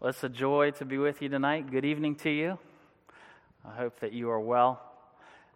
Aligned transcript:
Well, 0.00 0.10
it's 0.10 0.22
a 0.22 0.28
joy 0.28 0.70
to 0.78 0.84
be 0.84 0.96
with 0.96 1.22
you 1.22 1.28
tonight. 1.28 1.72
Good 1.72 1.84
evening 1.84 2.14
to 2.16 2.30
you. 2.30 2.56
I 3.64 3.74
hope 3.74 3.98
that 3.98 4.12
you 4.12 4.30
are 4.30 4.38
well. 4.38 4.80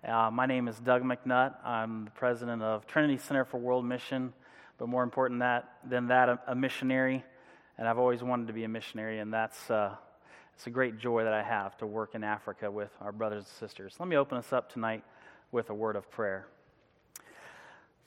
Uh, 0.04 0.32
my 0.32 0.46
name 0.46 0.66
is 0.66 0.76
Doug 0.80 1.04
McNutt. 1.04 1.64
I'm 1.64 2.06
the 2.06 2.10
president 2.10 2.60
of 2.60 2.84
Trinity 2.88 3.18
Center 3.18 3.44
for 3.44 3.58
World 3.58 3.84
Mission, 3.84 4.32
but 4.78 4.88
more 4.88 5.04
important 5.04 5.38
that, 5.38 5.68
than 5.88 6.08
that, 6.08 6.28
a, 6.28 6.40
a 6.48 6.54
missionary. 6.56 7.22
And 7.78 7.86
I've 7.86 8.00
always 8.00 8.24
wanted 8.24 8.48
to 8.48 8.52
be 8.52 8.64
a 8.64 8.68
missionary, 8.68 9.20
and 9.20 9.32
that's 9.32 9.70
uh, 9.70 9.94
it's 10.56 10.66
a 10.66 10.70
great 10.70 10.98
joy 10.98 11.22
that 11.22 11.32
I 11.32 11.44
have 11.44 11.78
to 11.78 11.86
work 11.86 12.16
in 12.16 12.24
Africa 12.24 12.68
with 12.68 12.90
our 13.00 13.12
brothers 13.12 13.44
and 13.44 13.68
sisters. 13.68 13.94
Let 14.00 14.08
me 14.08 14.16
open 14.16 14.38
us 14.38 14.52
up 14.52 14.72
tonight 14.72 15.04
with 15.52 15.70
a 15.70 15.74
word 15.74 15.94
of 15.94 16.10
prayer. 16.10 16.48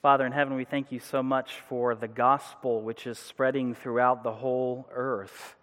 Father 0.02 0.26
in 0.26 0.32
heaven, 0.32 0.54
we 0.54 0.66
thank 0.66 0.92
you 0.92 1.00
so 1.00 1.22
much 1.22 1.54
for 1.66 1.94
the 1.94 2.08
gospel 2.08 2.82
which 2.82 3.06
is 3.06 3.18
spreading 3.18 3.74
throughout 3.74 4.22
the 4.22 4.34
whole 4.34 4.86
earth. 4.92 5.56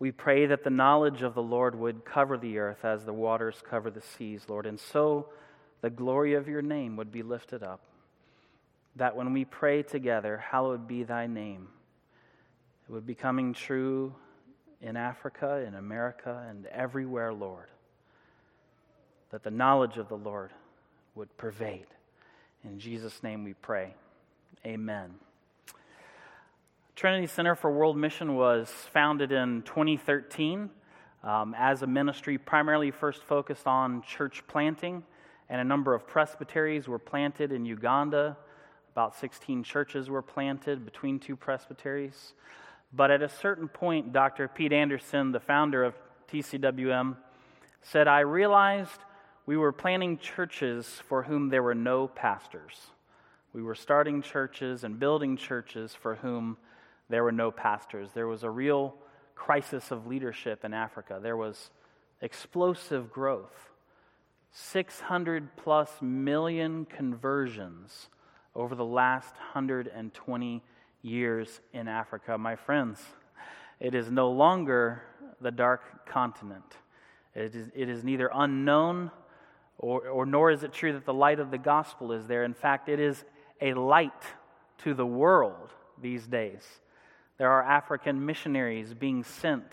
We 0.00 0.12
pray 0.12 0.46
that 0.46 0.64
the 0.64 0.70
knowledge 0.70 1.20
of 1.20 1.34
the 1.34 1.42
Lord 1.42 1.78
would 1.78 2.06
cover 2.06 2.38
the 2.38 2.58
earth 2.58 2.84
as 2.84 3.04
the 3.04 3.12
waters 3.12 3.62
cover 3.68 3.90
the 3.90 4.00
seas, 4.00 4.46
Lord, 4.48 4.64
and 4.64 4.80
so 4.80 5.28
the 5.82 5.90
glory 5.90 6.34
of 6.34 6.48
your 6.48 6.62
name 6.62 6.96
would 6.96 7.12
be 7.12 7.22
lifted 7.22 7.62
up. 7.62 7.82
That 8.96 9.14
when 9.14 9.34
we 9.34 9.44
pray 9.44 9.82
together, 9.82 10.38
hallowed 10.38 10.88
be 10.88 11.02
thy 11.02 11.26
name, 11.26 11.68
it 12.88 12.92
would 12.92 13.06
be 13.06 13.14
coming 13.14 13.52
true 13.52 14.14
in 14.80 14.96
Africa, 14.96 15.62
in 15.66 15.74
America, 15.74 16.46
and 16.48 16.64
everywhere, 16.66 17.32
Lord. 17.34 17.68
That 19.32 19.44
the 19.44 19.50
knowledge 19.50 19.98
of 19.98 20.08
the 20.08 20.16
Lord 20.16 20.50
would 21.14 21.36
pervade. 21.36 21.86
In 22.64 22.78
Jesus' 22.78 23.22
name 23.22 23.44
we 23.44 23.52
pray. 23.52 23.94
Amen. 24.64 25.10
Trinity 27.00 27.26
Center 27.26 27.54
for 27.54 27.70
World 27.70 27.96
Mission 27.96 28.36
was 28.36 28.68
founded 28.92 29.32
in 29.32 29.62
2013 29.62 30.68
um, 31.24 31.54
as 31.56 31.80
a 31.80 31.86
ministry 31.86 32.36
primarily 32.36 32.90
first 32.90 33.22
focused 33.22 33.66
on 33.66 34.02
church 34.02 34.42
planting, 34.46 35.02
and 35.48 35.62
a 35.62 35.64
number 35.64 35.94
of 35.94 36.06
presbyteries 36.06 36.88
were 36.88 36.98
planted 36.98 37.52
in 37.52 37.64
Uganda. 37.64 38.36
About 38.92 39.14
16 39.14 39.64
churches 39.64 40.10
were 40.10 40.20
planted 40.20 40.84
between 40.84 41.18
two 41.18 41.36
presbyteries. 41.36 42.34
But 42.92 43.10
at 43.10 43.22
a 43.22 43.30
certain 43.30 43.68
point, 43.68 44.12
Dr. 44.12 44.46
Pete 44.46 44.74
Anderson, 44.74 45.32
the 45.32 45.40
founder 45.40 45.82
of 45.82 45.94
TCWM, 46.30 47.16
said, 47.80 48.08
I 48.08 48.20
realized 48.20 49.00
we 49.46 49.56
were 49.56 49.72
planting 49.72 50.18
churches 50.18 51.00
for 51.08 51.22
whom 51.22 51.48
there 51.48 51.62
were 51.62 51.74
no 51.74 52.08
pastors. 52.08 52.76
We 53.54 53.62
were 53.62 53.74
starting 53.74 54.20
churches 54.20 54.84
and 54.84 55.00
building 55.00 55.38
churches 55.38 55.94
for 55.94 56.16
whom 56.16 56.58
there 57.10 57.24
were 57.24 57.32
no 57.32 57.50
pastors. 57.50 58.10
There 58.14 58.28
was 58.28 58.44
a 58.44 58.50
real 58.50 58.94
crisis 59.34 59.90
of 59.90 60.06
leadership 60.06 60.64
in 60.64 60.72
Africa. 60.72 61.18
There 61.20 61.36
was 61.36 61.70
explosive 62.22 63.12
growth 63.12 63.70
600 64.52 65.56
plus 65.56 65.90
million 66.00 66.84
conversions 66.84 68.08
over 68.54 68.74
the 68.74 68.84
last 68.84 69.34
120 69.34 70.62
years 71.02 71.60
in 71.72 71.86
Africa. 71.86 72.36
My 72.36 72.56
friends, 72.56 73.00
it 73.78 73.94
is 73.94 74.10
no 74.10 74.30
longer 74.30 75.02
the 75.40 75.50
dark 75.52 76.06
continent. 76.06 76.64
It 77.34 77.54
is, 77.54 77.70
it 77.74 77.88
is 77.88 78.02
neither 78.02 78.30
unknown 78.34 79.10
or, 79.78 80.08
or 80.08 80.26
nor 80.26 80.50
is 80.50 80.62
it 80.62 80.72
true 80.72 80.92
that 80.92 81.06
the 81.06 81.14
light 81.14 81.40
of 81.40 81.50
the 81.50 81.58
gospel 81.58 82.12
is 82.12 82.26
there. 82.26 82.44
In 82.44 82.54
fact, 82.54 82.88
it 82.88 83.00
is 83.00 83.24
a 83.60 83.74
light 83.74 84.24
to 84.78 84.94
the 84.94 85.06
world 85.06 85.70
these 86.02 86.26
days. 86.26 86.62
There 87.40 87.50
are 87.50 87.62
African 87.62 88.26
missionaries 88.26 88.92
being 88.92 89.24
sent 89.24 89.64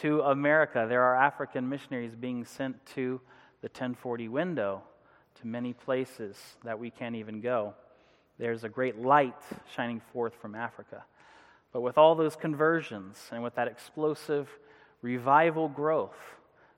to 0.00 0.20
America. 0.20 0.84
There 0.86 1.02
are 1.02 1.16
African 1.16 1.66
missionaries 1.66 2.14
being 2.14 2.44
sent 2.44 2.76
to 2.94 3.22
the 3.62 3.68
1040 3.68 4.28
window, 4.28 4.82
to 5.40 5.46
many 5.46 5.72
places 5.72 6.36
that 6.62 6.78
we 6.78 6.90
can't 6.90 7.16
even 7.16 7.40
go. 7.40 7.72
There's 8.38 8.64
a 8.64 8.68
great 8.68 8.98
light 8.98 9.32
shining 9.74 10.02
forth 10.12 10.34
from 10.42 10.54
Africa. 10.54 11.04
But 11.72 11.80
with 11.80 11.96
all 11.96 12.14
those 12.14 12.36
conversions 12.36 13.16
and 13.32 13.42
with 13.42 13.54
that 13.54 13.66
explosive 13.66 14.50
revival 15.00 15.70
growth, 15.70 16.20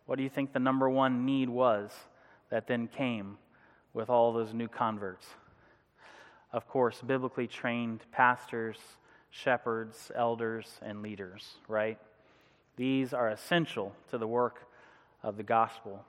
what 0.07 0.19
do 0.19 0.23
you 0.23 0.31
think 0.31 0.53
the 0.53 0.61
number 0.61 0.89
one 0.89 1.27
need 1.27 1.49
was 1.49 1.91
that 2.49 2.69
then 2.69 2.87
came 2.87 3.39
with 3.93 4.09
all 4.09 4.33
those 4.33 4.55
new 4.55 4.69
converts? 4.69 5.27
Of 6.53 6.69
course, 6.69 7.03
biblically 7.05 7.49
trained 7.49 8.03
pastors 8.13 8.79
shepherds, 9.33 10.13
elders, 10.15 10.79
and 10.83 11.03
leaders, 11.03 11.55
right? 11.67 11.99
These 12.77 13.13
are 13.13 13.31
essential 13.31 13.95
to 14.11 14.19
the 14.19 14.27
work 14.27 14.69
of 15.23 15.37
the 15.37 15.43
gospel. 15.43 16.05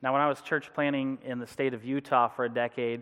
Now, 0.00 0.12
when 0.12 0.22
I 0.22 0.28
was 0.28 0.40
church 0.40 0.70
planting 0.72 1.18
in 1.24 1.40
the 1.40 1.46
state 1.46 1.74
of 1.74 1.84
Utah 1.84 2.28
for 2.28 2.44
a 2.44 2.48
decade, 2.48 3.00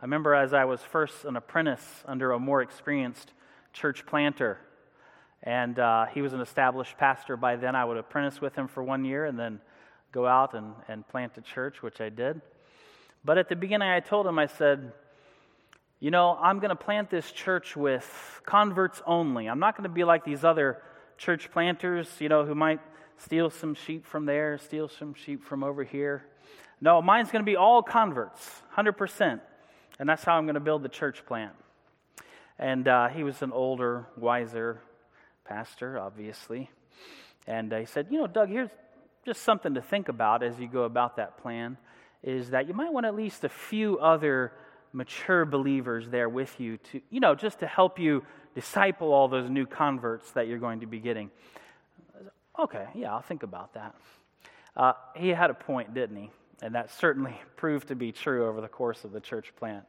I 0.00 0.04
remember 0.04 0.34
as 0.34 0.54
I 0.54 0.64
was 0.64 0.80
first 0.80 1.24
an 1.26 1.36
apprentice 1.36 2.02
under 2.06 2.32
a 2.32 2.38
more 2.38 2.62
experienced 2.62 3.32
church 3.72 4.06
planter, 4.06 4.58
and 5.42 5.78
uh, 5.78 6.06
he 6.06 6.22
was 6.22 6.32
an 6.32 6.40
established 6.40 6.96
pastor 6.96 7.36
by 7.36 7.56
then. 7.56 7.76
I 7.76 7.84
would 7.84 7.98
apprentice 7.98 8.40
with 8.40 8.54
him 8.54 8.68
for 8.68 8.82
one 8.82 9.04
year 9.04 9.26
and 9.26 9.38
then 9.38 9.60
go 10.12 10.26
out 10.26 10.54
and, 10.54 10.72
and 10.88 11.06
plant 11.06 11.36
a 11.36 11.42
church, 11.42 11.82
which 11.82 12.00
I 12.00 12.08
did. 12.08 12.40
But 13.22 13.36
at 13.36 13.50
the 13.50 13.56
beginning, 13.56 13.88
I 13.88 14.00
told 14.00 14.26
him, 14.26 14.38
I 14.38 14.46
said, 14.46 14.92
you 16.00 16.10
know, 16.10 16.36
I'm 16.40 16.58
going 16.58 16.70
to 16.70 16.76
plant 16.76 17.10
this 17.10 17.30
church 17.30 17.76
with 17.76 18.42
converts 18.44 19.00
only. 19.06 19.46
I'm 19.46 19.58
not 19.58 19.76
going 19.76 19.88
to 19.88 19.94
be 19.94 20.04
like 20.04 20.24
these 20.24 20.44
other 20.44 20.82
church 21.16 21.50
planters, 21.50 22.08
you 22.18 22.28
know, 22.28 22.44
who 22.44 22.54
might 22.54 22.80
steal 23.18 23.50
some 23.50 23.74
sheep 23.74 24.06
from 24.06 24.26
there, 24.26 24.58
steal 24.58 24.88
some 24.88 25.14
sheep 25.14 25.44
from 25.44 25.62
over 25.62 25.84
here. 25.84 26.26
No, 26.80 27.00
mine's 27.00 27.30
going 27.30 27.44
to 27.44 27.50
be 27.50 27.56
all 27.56 27.82
converts, 27.82 28.62
100%. 28.76 29.40
And 29.98 30.08
that's 30.08 30.24
how 30.24 30.36
I'm 30.36 30.44
going 30.44 30.54
to 30.54 30.60
build 30.60 30.82
the 30.82 30.88
church 30.88 31.24
plant. 31.24 31.54
And 32.58 32.86
uh, 32.86 33.08
he 33.08 33.22
was 33.22 33.42
an 33.42 33.52
older, 33.52 34.06
wiser 34.16 34.80
pastor, 35.44 35.98
obviously. 35.98 36.70
And 37.46 37.72
uh, 37.72 37.78
he 37.78 37.86
said, 37.86 38.08
You 38.10 38.18
know, 38.18 38.26
Doug, 38.26 38.48
here's 38.48 38.70
just 39.24 39.42
something 39.42 39.74
to 39.74 39.82
think 39.82 40.08
about 40.08 40.42
as 40.42 40.58
you 40.58 40.68
go 40.68 40.82
about 40.82 41.16
that 41.16 41.38
plan 41.38 41.78
is 42.22 42.50
that 42.50 42.66
you 42.66 42.74
might 42.74 42.92
want 42.92 43.06
at 43.06 43.14
least 43.14 43.44
a 43.44 43.48
few 43.48 43.98
other 43.98 44.52
mature 44.94 45.44
believers 45.44 46.08
there 46.08 46.28
with 46.28 46.58
you 46.60 46.78
to, 46.78 47.00
you 47.10 47.20
know, 47.20 47.34
just 47.34 47.58
to 47.58 47.66
help 47.66 47.98
you 47.98 48.24
disciple 48.54 49.12
all 49.12 49.28
those 49.28 49.50
new 49.50 49.66
converts 49.66 50.30
that 50.32 50.46
you're 50.46 50.58
going 50.58 50.80
to 50.80 50.86
be 50.86 51.00
getting. 51.00 51.30
Okay, 52.58 52.86
yeah, 52.94 53.12
I'll 53.12 53.20
think 53.20 53.42
about 53.42 53.74
that. 53.74 53.94
Uh, 54.76 54.92
he 55.16 55.30
had 55.30 55.50
a 55.50 55.54
point, 55.54 55.92
didn't 55.92 56.16
he? 56.16 56.30
And 56.62 56.74
that 56.76 56.90
certainly 56.92 57.34
proved 57.56 57.88
to 57.88 57.96
be 57.96 58.12
true 58.12 58.46
over 58.46 58.60
the 58.60 58.68
course 58.68 59.04
of 59.04 59.12
the 59.12 59.20
church 59.20 59.52
plant. 59.56 59.84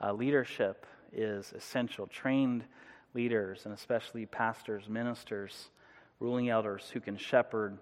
Uh, 0.00 0.12
leadership 0.12 0.86
is 1.12 1.52
essential. 1.56 2.06
Trained 2.06 2.64
leaders, 3.14 3.62
and 3.64 3.74
especially 3.74 4.26
pastors, 4.26 4.88
ministers, 4.88 5.70
ruling 6.20 6.48
elders 6.48 6.88
who 6.92 7.00
can 7.00 7.16
shepherd 7.16 7.78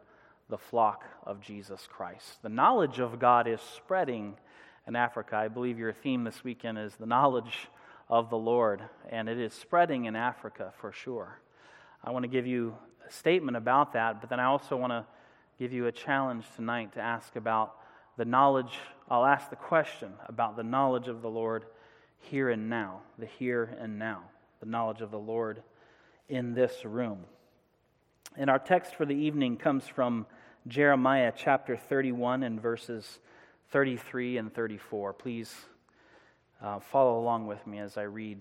the 0.48 0.56
flock 0.56 1.04
of 1.24 1.40
Jesus 1.40 1.86
Christ. 1.90 2.42
The 2.42 2.48
knowledge 2.48 3.00
of 3.00 3.18
God 3.18 3.46
is 3.46 3.60
spreading 3.60 4.36
in 4.86 4.96
Africa. 4.96 5.36
I 5.36 5.48
believe 5.48 5.78
your 5.78 5.92
theme 5.92 6.24
this 6.24 6.44
weekend 6.44 6.78
is 6.78 6.94
the 6.96 7.06
knowledge 7.06 7.68
of 8.08 8.30
the 8.30 8.38
Lord, 8.38 8.82
and 9.10 9.28
it 9.28 9.38
is 9.38 9.52
spreading 9.52 10.04
in 10.04 10.14
Africa 10.14 10.72
for 10.80 10.92
sure. 10.92 11.40
I 12.04 12.10
want 12.10 12.22
to 12.22 12.28
give 12.28 12.46
you 12.46 12.76
a 13.06 13.12
statement 13.12 13.56
about 13.56 13.94
that, 13.94 14.20
but 14.20 14.30
then 14.30 14.38
I 14.38 14.44
also 14.44 14.76
want 14.76 14.92
to 14.92 15.04
give 15.58 15.72
you 15.72 15.86
a 15.86 15.92
challenge 15.92 16.44
tonight 16.54 16.92
to 16.92 17.00
ask 17.00 17.34
about 17.34 17.74
the 18.16 18.24
knowledge. 18.24 18.78
I'll 19.10 19.24
ask 19.24 19.50
the 19.50 19.56
question 19.56 20.12
about 20.26 20.56
the 20.56 20.62
knowledge 20.62 21.08
of 21.08 21.22
the 21.22 21.30
Lord 21.30 21.64
here 22.18 22.50
and 22.50 22.70
now, 22.70 23.00
the 23.18 23.26
here 23.26 23.76
and 23.80 23.98
now, 23.98 24.22
the 24.60 24.66
knowledge 24.66 25.00
of 25.00 25.10
the 25.10 25.18
Lord 25.18 25.62
in 26.28 26.54
this 26.54 26.84
room. 26.84 27.24
And 28.36 28.50
our 28.50 28.58
text 28.58 28.94
for 28.94 29.06
the 29.06 29.14
evening 29.14 29.56
comes 29.56 29.86
from 29.86 30.26
Jeremiah 30.68 31.32
chapter 31.36 31.76
31 31.76 32.42
and 32.42 32.60
verses 32.60 33.18
33 33.70 34.38
and 34.38 34.54
34. 34.54 35.12
Please 35.12 35.54
uh, 36.62 36.78
follow 36.78 37.18
along 37.18 37.46
with 37.46 37.66
me 37.66 37.78
as 37.78 37.96
I 37.96 38.02
read 38.02 38.38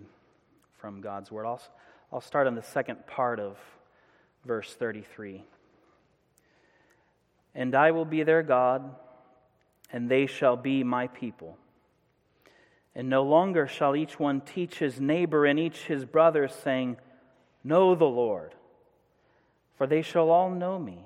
from 0.78 1.02
God's 1.02 1.32
Word. 1.32 1.46
I'll, 1.46 1.62
I'll 2.14 2.22
start 2.22 2.48
on 2.48 2.56
the 2.56 2.62
second 2.62 3.08
part 3.08 3.40
of 3.40 3.58
verse 4.46 4.74
33. 4.74 5.44
And 7.56 7.74
I 7.74 7.92
will 7.92 8.06
be 8.06 8.24
their 8.24 8.44
God, 8.44 8.96
and 9.92 10.10
they 10.10 10.28
shall 10.28 10.58
be 10.58 10.84
my 10.84 11.08
people. 11.08 11.58
And 12.94 13.10
no 13.10 13.24
longer 13.24 13.68
shall 13.68 13.96
each 13.96 14.20
one 14.20 14.42
teach 14.42 14.80
his 14.80 15.02
neighbor 15.02 15.46
and 15.46 15.60
each 15.60 15.86
his 15.86 16.06
brother, 16.06 16.48
saying, 16.48 16.98
Know 17.64 17.96
the 17.96 18.06
Lord. 18.06 18.54
For 19.78 19.88
they 19.88 20.02
shall 20.02 20.30
all 20.30 20.50
know 20.50 20.78
me, 20.78 21.00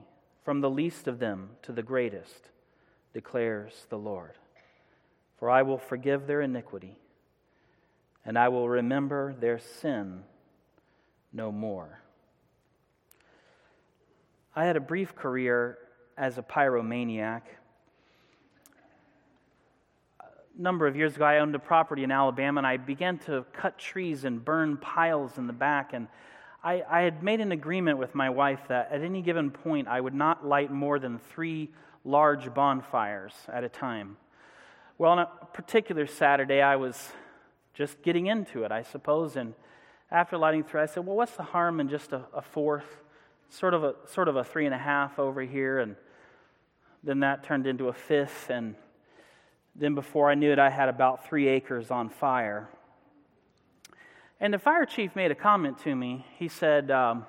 from 0.43 0.61
the 0.61 0.69
least 0.69 1.07
of 1.07 1.19
them 1.19 1.51
to 1.63 1.71
the 1.71 1.81
greatest 1.81 2.49
declares 3.13 3.85
the 3.89 3.97
Lord. 3.97 4.33
For 5.37 5.49
I 5.49 5.61
will 5.61 5.77
forgive 5.77 6.27
their 6.27 6.41
iniquity, 6.41 6.97
and 8.25 8.37
I 8.37 8.49
will 8.49 8.67
remember 8.67 9.33
their 9.39 9.59
sin 9.59 10.23
no 11.31 11.51
more. 11.51 12.01
I 14.55 14.65
had 14.65 14.75
a 14.75 14.81
brief 14.81 15.15
career 15.15 15.77
as 16.17 16.37
a 16.37 16.41
pyromaniac. 16.41 17.43
A 20.19 20.61
number 20.61 20.85
of 20.85 20.97
years 20.97 21.15
ago, 21.15 21.23
I 21.23 21.39
owned 21.39 21.55
a 21.55 21.59
property 21.59 22.03
in 22.03 22.11
Alabama, 22.11 22.59
and 22.59 22.67
I 22.67 22.75
began 22.75 23.17
to 23.19 23.45
cut 23.53 23.77
trees 23.77 24.25
and 24.25 24.43
burn 24.43 24.75
piles 24.75 25.37
in 25.37 25.47
the 25.47 25.53
back. 25.53 25.93
And 25.93 26.09
I, 26.61 26.83
I 26.89 27.01
had 27.01 27.23
made 27.23 27.39
an 27.39 27.53
agreement 27.53 27.97
with 27.99 28.13
my 28.13 28.29
wife 28.29 28.59
that 28.67 28.91
at 28.91 29.01
any 29.01 29.21
given 29.21 29.49
point, 29.49 29.87
I 29.87 30.01
would 30.01 30.13
not 30.13 30.45
light 30.45 30.71
more 30.71 30.99
than 30.99 31.19
three 31.19 31.69
large 32.09 32.53
bonfires 32.53 33.33
at 33.47 33.63
a 33.63 33.69
time. 33.69 34.17
Well, 34.97 35.11
on 35.11 35.19
a 35.19 35.29
particular 35.53 36.07
Saturday, 36.07 36.61
I 36.61 36.75
was 36.75 37.11
just 37.73 38.01
getting 38.01 38.27
into 38.27 38.63
it, 38.63 38.71
I 38.71 38.83
suppose, 38.83 39.35
and 39.35 39.53
after 40.11 40.37
lighting 40.37 40.63
three, 40.63 40.81
I 40.81 40.87
said, 40.87 41.05
Well, 41.05 41.15
what's 41.15 41.35
the 41.35 41.43
harm 41.43 41.79
in 41.79 41.87
just 41.87 42.11
a, 42.11 42.23
a 42.33 42.41
fourth? 42.41 43.03
Sort 43.49 43.73
of 43.73 43.83
a 43.83 43.95
sort 44.07 44.27
of 44.27 44.35
a 44.35 44.43
three 44.43 44.65
and 44.65 44.73
a 44.73 44.79
half 44.79 45.19
over 45.19 45.41
here, 45.41 45.79
and 45.79 45.95
then 47.03 47.21
that 47.21 47.43
turned 47.43 47.67
into 47.67 47.87
a 47.87 47.93
fifth, 47.93 48.49
and 48.49 48.75
then 49.75 49.95
before 49.95 50.29
I 50.29 50.35
knew 50.35 50.51
it, 50.51 50.59
I 50.59 50.69
had 50.69 50.89
about 50.89 51.27
three 51.27 51.47
acres 51.47 51.91
on 51.91 52.09
fire. 52.09 52.69
And 54.39 54.53
the 54.53 54.59
fire 54.59 54.85
chief 54.85 55.15
made 55.15 55.31
a 55.31 55.35
comment 55.35 55.79
to 55.79 55.95
me. 55.95 56.25
He 56.37 56.47
said, 56.47 56.91
um, 56.91 57.25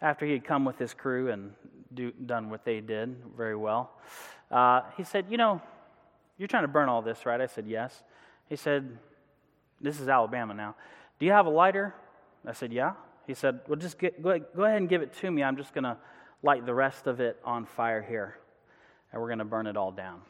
after 0.00 0.26
he 0.26 0.32
had 0.32 0.44
come 0.44 0.64
with 0.64 0.78
his 0.78 0.94
crew 0.94 1.30
and 1.30 1.52
do, 1.94 2.12
done 2.12 2.50
what 2.50 2.64
they 2.64 2.80
did 2.80 3.16
very 3.36 3.56
well, 3.56 3.90
uh, 4.50 4.82
he 4.96 5.04
said, 5.04 5.26
You 5.28 5.36
know, 5.36 5.60
you're 6.38 6.48
trying 6.48 6.64
to 6.64 6.68
burn 6.68 6.88
all 6.88 7.02
this, 7.02 7.26
right? 7.26 7.40
I 7.40 7.46
said, 7.46 7.66
Yes. 7.66 8.02
He 8.48 8.56
said, 8.56 8.98
This 9.80 10.00
is 10.00 10.08
Alabama 10.08 10.54
now. 10.54 10.74
Do 11.18 11.26
you 11.26 11.32
have 11.32 11.46
a 11.46 11.50
lighter? 11.50 11.94
I 12.46 12.52
said, 12.52 12.72
Yeah. 12.72 12.92
He 13.26 13.34
said, 13.34 13.60
Well, 13.68 13.76
just 13.76 13.98
get, 13.98 14.22
go, 14.22 14.38
go 14.38 14.64
ahead 14.64 14.78
and 14.78 14.88
give 14.88 15.02
it 15.02 15.14
to 15.16 15.30
me. 15.30 15.42
I'm 15.42 15.56
just 15.56 15.74
going 15.74 15.84
to 15.84 15.96
light 16.42 16.64
the 16.66 16.74
rest 16.74 17.06
of 17.06 17.20
it 17.20 17.38
on 17.44 17.66
fire 17.66 18.02
here, 18.02 18.38
and 19.12 19.20
we're 19.20 19.28
going 19.28 19.38
to 19.40 19.44
burn 19.44 19.66
it 19.66 19.76
all 19.76 19.92
down. 19.92 20.22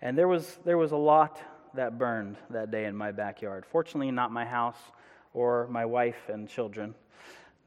And 0.00 0.16
there 0.16 0.28
was, 0.28 0.58
there 0.64 0.78
was 0.78 0.92
a 0.92 0.96
lot 0.96 1.40
that 1.74 1.98
burned 1.98 2.36
that 2.50 2.70
day 2.70 2.84
in 2.84 2.94
my 2.94 3.12
backyard. 3.12 3.64
Fortunately, 3.66 4.10
not 4.10 4.30
my 4.30 4.44
house 4.44 4.78
or 5.34 5.66
my 5.68 5.84
wife 5.84 6.28
and 6.28 6.48
children. 6.48 6.94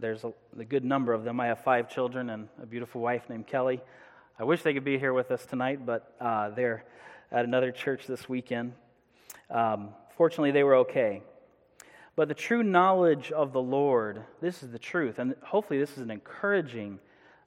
There's 0.02 0.24
a, 0.24 0.34
a 0.58 0.66
good 0.66 0.84
number 0.84 1.14
of 1.14 1.24
them. 1.24 1.40
I 1.40 1.46
have 1.46 1.64
five 1.64 1.88
children 1.88 2.32
and 2.32 2.48
a 2.60 2.66
beautiful 2.66 3.02
wife 3.02 3.30
named 3.30 3.46
Kelly. 3.46 3.82
I 4.40 4.44
wish 4.44 4.64
they 4.64 4.74
could 4.74 4.84
be 4.84 4.98
here 4.98 5.14
with 5.14 5.30
us 5.30 5.46
tonight, 5.46 5.86
but 5.86 6.16
uh, 6.20 6.50
they're 6.50 6.86
at 7.32 7.46
another 7.46 7.72
church 7.72 8.08
this 8.08 8.28
weekend. 8.28 8.74
Um, 9.52 9.90
fortunately, 10.18 10.50
they 10.50 10.64
were 10.64 10.78
okay. 10.78 11.22
But 12.16 12.30
the 12.30 12.34
true 12.34 12.64
knowledge 12.64 13.32
of 13.32 13.54
the 13.54 13.62
Lord, 13.62 14.24
this 14.42 14.64
is 14.64 14.72
the 14.72 14.80
truth, 14.80 15.20
and 15.20 15.36
hopefully, 15.44 15.80
this 15.80 15.92
is 15.92 16.00
an 16.00 16.10
encouraging 16.10 16.98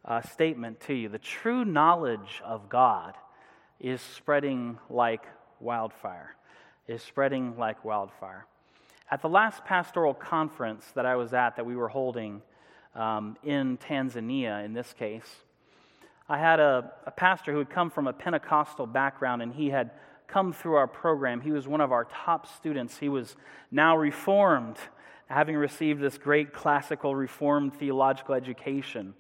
uh, 0.04 0.22
statement 0.22 0.78
to 0.82 0.94
you. 0.94 1.08
The 1.08 1.18
true 1.18 1.64
knowledge 1.64 2.40
of 2.44 2.68
God 2.68 3.14
is 3.80 4.00
spreading 4.00 4.78
like 4.88 5.26
wildfire, 5.58 6.36
is 6.86 7.02
spreading 7.02 7.58
like 7.58 7.84
wildfire. 7.84 8.46
At 9.10 9.20
the 9.20 9.28
last 9.28 9.64
pastoral 9.64 10.14
conference 10.14 10.86
that 10.94 11.04
I 11.04 11.16
was 11.16 11.34
at, 11.34 11.56
that 11.56 11.66
we 11.66 11.76
were 11.76 11.88
holding 11.88 12.42
um, 12.94 13.36
in 13.44 13.76
Tanzania, 13.76 14.64
in 14.64 14.72
this 14.72 14.94
case, 14.94 15.42
I 16.28 16.38
had 16.38 16.58
a, 16.58 16.90
a 17.06 17.10
pastor 17.10 17.52
who 17.52 17.58
had 17.58 17.68
come 17.68 17.90
from 17.90 18.06
a 18.06 18.12
Pentecostal 18.12 18.86
background, 18.86 19.42
and 19.42 19.52
he 19.52 19.68
had 19.68 19.90
come 20.26 20.54
through 20.54 20.76
our 20.76 20.86
program. 20.86 21.42
He 21.42 21.52
was 21.52 21.68
one 21.68 21.82
of 21.82 21.92
our 21.92 22.04
top 22.06 22.46
students. 22.46 22.96
He 22.96 23.10
was 23.10 23.36
now 23.70 23.94
reformed, 23.94 24.78
having 25.26 25.54
received 25.54 26.00
this 26.00 26.16
great 26.16 26.54
classical 26.54 27.14
reformed 27.14 27.74
theological 27.74 28.34
education. 28.34 29.14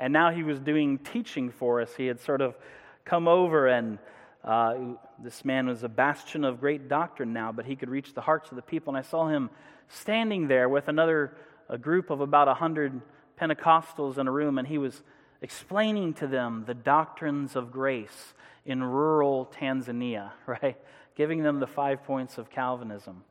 And 0.00 0.12
now 0.12 0.30
he 0.30 0.42
was 0.42 0.58
doing 0.58 0.98
teaching 0.98 1.50
for 1.50 1.80
us. 1.80 1.94
He 1.96 2.06
had 2.06 2.20
sort 2.20 2.40
of 2.40 2.56
come 3.04 3.28
over, 3.28 3.68
and 3.68 3.98
uh, 4.44 4.74
this 5.22 5.44
man 5.44 5.66
was 5.66 5.82
a 5.82 5.88
bastion 5.88 6.44
of 6.44 6.60
great 6.60 6.88
doctrine 6.88 7.32
now, 7.32 7.52
but 7.52 7.66
he 7.66 7.76
could 7.76 7.90
reach 7.90 8.14
the 8.14 8.20
hearts 8.20 8.50
of 8.50 8.56
the 8.56 8.62
people. 8.62 8.94
And 8.94 9.04
I 9.04 9.08
saw 9.08 9.28
him 9.28 9.50
standing 9.88 10.48
there 10.48 10.68
with 10.68 10.88
another 10.88 11.36
a 11.68 11.78
group 11.78 12.10
of 12.10 12.20
about 12.20 12.46
100 12.46 13.00
Pentecostals 13.38 14.18
in 14.18 14.26
a 14.26 14.32
room, 14.32 14.58
and 14.58 14.66
he 14.66 14.78
was 14.78 15.02
explaining 15.42 16.14
to 16.14 16.26
them 16.26 16.64
the 16.66 16.74
doctrines 16.74 17.56
of 17.56 17.70
grace 17.70 18.34
in 18.64 18.82
rural 18.82 19.52
Tanzania, 19.58 20.30
right? 20.46 20.76
Giving 21.16 21.42
them 21.42 21.60
the 21.60 21.66
five 21.66 22.04
points 22.04 22.38
of 22.38 22.50
Calvinism. 22.50 23.24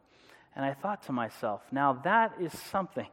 And 0.56 0.66
I 0.66 0.74
thought 0.74 1.04
to 1.04 1.12
myself, 1.12 1.62
now 1.72 1.94
that 2.04 2.34
is 2.40 2.52
something 2.52 3.08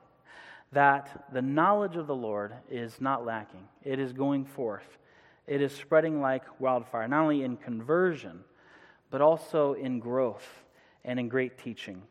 that 0.73 1.27
the 1.33 1.43
knowledge 1.43 1.97
of 1.97 2.07
the 2.07 2.15
Lord 2.15 2.55
is 2.71 3.01
not 3.01 3.25
lacking. 3.25 3.69
It 3.83 3.99
is 3.99 4.13
going 4.13 4.45
forth, 4.45 4.99
it 5.47 5.61
is 5.61 5.73
spreading 5.73 6.21
like 6.21 6.43
wildfire, 6.61 7.07
not 7.09 7.23
only 7.23 7.43
in 7.43 7.57
conversion, 7.57 8.45
but 9.11 9.21
also 9.21 9.75
in 9.75 10.01
growth 10.01 10.65
and 11.05 11.19
in 11.19 11.29
great 11.29 11.59
teaching. 11.59 12.03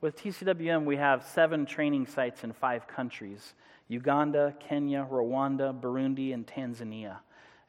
With 0.00 0.16
TCWM, 0.16 0.84
we 0.84 0.96
have 0.96 1.24
seven 1.24 1.64
training 1.64 2.06
sites 2.06 2.44
in 2.44 2.52
five 2.52 2.86
countries 2.86 3.54
Uganda, 3.88 4.54
Kenya, 4.58 5.06
Rwanda, 5.10 5.78
Burundi, 5.80 6.34
and 6.34 6.44
Tanzania 6.46 7.18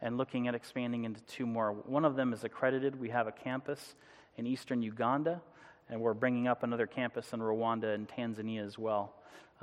and 0.02 0.18
looking 0.18 0.48
at 0.48 0.56
expanding 0.56 1.06
into 1.06 1.22
two 1.22 1.46
more. 1.46 1.72
One 1.72 2.06
of 2.06 2.16
them 2.16 2.34
is 2.34 2.44
accredited. 2.44 3.00
We 3.00 3.10
have 3.10 3.28
a 3.28 3.32
campus 3.32 3.96
in 4.38 4.46
eastern 4.46 4.82
Uganda, 4.82 5.42
and 5.90 6.00
we're 6.00 6.14
bringing 6.14 6.48
up 6.48 6.64
another 6.64 6.86
campus 6.86 7.34
in 7.34 7.40
Rwanda 7.40 7.96
and 7.96 8.08
Tanzania 8.08 8.66
as 8.66 8.78
well 8.78 9.14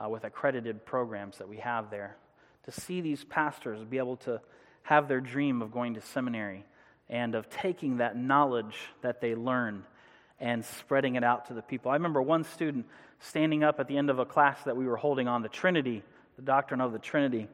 uh, 0.03 0.09
with 0.09 0.25
accredited 0.25 0.85
programs 0.85 1.39
that 1.39 1.49
we 1.49 1.59
have 1.59 1.91
there. 1.91 2.17
To 2.65 2.73
see 2.73 3.01
these 3.01 3.25
pastors 3.25 3.85
be 3.85 3.99
able 3.99 4.17
to 4.19 4.41
have 4.85 5.09
their 5.09 5.21
dream 5.21 5.61
of 5.61 5.71
going 5.71 5.95
to 5.95 6.01
seminary 6.01 6.65
and 7.11 7.35
of 7.35 7.51
taking 7.51 7.99
that 7.99 8.17
knowledge 8.17 8.77
that 9.03 9.21
they 9.21 9.35
learn 9.35 9.85
and 10.41 10.65
spreading 10.65 11.17
it 11.17 11.25
out 11.25 11.49
to 11.49 11.55
the 11.55 11.63
people. 11.63 11.91
I 11.91 11.95
remember 11.95 12.23
one 12.23 12.45
student 12.45 12.87
standing 13.21 13.63
up 13.63 13.81
at 13.81 13.89
the 13.89 13.99
end 13.99 14.09
of 14.09 14.19
a 14.19 14.25
class 14.25 14.63
that 14.65 14.77
we 14.77 14.87
were 14.87 14.97
holding 14.97 15.29
on 15.29 15.43
the 15.43 15.49
Trinity, 15.49 16.03
the 16.37 16.43
doctrine 16.43 16.81
of 16.81 16.93
the 16.93 16.99
Trinity 16.99 17.49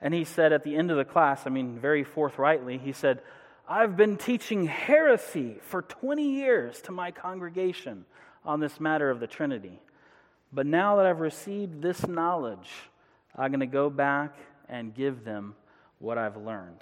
and 0.00 0.14
he 0.14 0.24
said 0.24 0.52
at 0.52 0.62
the 0.62 0.76
end 0.76 0.90
of 0.90 0.96
the 0.96 1.04
class, 1.04 1.42
I 1.46 1.50
mean, 1.50 1.78
very 1.78 2.04
forthrightly, 2.04 2.78
he 2.78 2.92
said, 2.92 3.20
I've 3.68 3.96
been 3.96 4.16
teaching 4.16 4.66
heresy 4.66 5.56
for 5.62 5.82
20 5.82 6.30
years 6.30 6.80
to 6.82 6.92
my 6.92 7.10
congregation 7.10 8.04
on 8.44 8.60
this 8.60 8.80
matter 8.80 9.10
of 9.10 9.20
the 9.20 9.26
Trinity. 9.26 9.80
But 10.52 10.66
now 10.66 10.96
that 10.96 11.06
I've 11.06 11.20
received 11.20 11.82
this 11.82 12.06
knowledge, 12.06 12.70
I'm 13.36 13.50
going 13.50 13.60
to 13.60 13.66
go 13.66 13.90
back 13.90 14.36
and 14.68 14.94
give 14.94 15.24
them 15.24 15.54
what 15.98 16.18
I've 16.18 16.36
learned. 16.36 16.80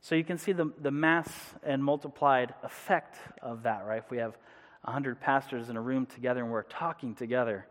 So 0.00 0.14
you 0.14 0.24
can 0.24 0.38
see 0.38 0.52
the, 0.52 0.72
the 0.80 0.90
mass 0.90 1.28
and 1.62 1.82
multiplied 1.82 2.54
effect 2.62 3.18
of 3.42 3.64
that, 3.64 3.84
right? 3.86 3.98
If 3.98 4.10
we 4.10 4.18
have 4.18 4.36
100 4.82 5.20
pastors 5.20 5.68
in 5.68 5.76
a 5.76 5.80
room 5.80 6.06
together 6.06 6.42
and 6.42 6.50
we're 6.50 6.62
talking 6.62 7.14
together 7.14 7.66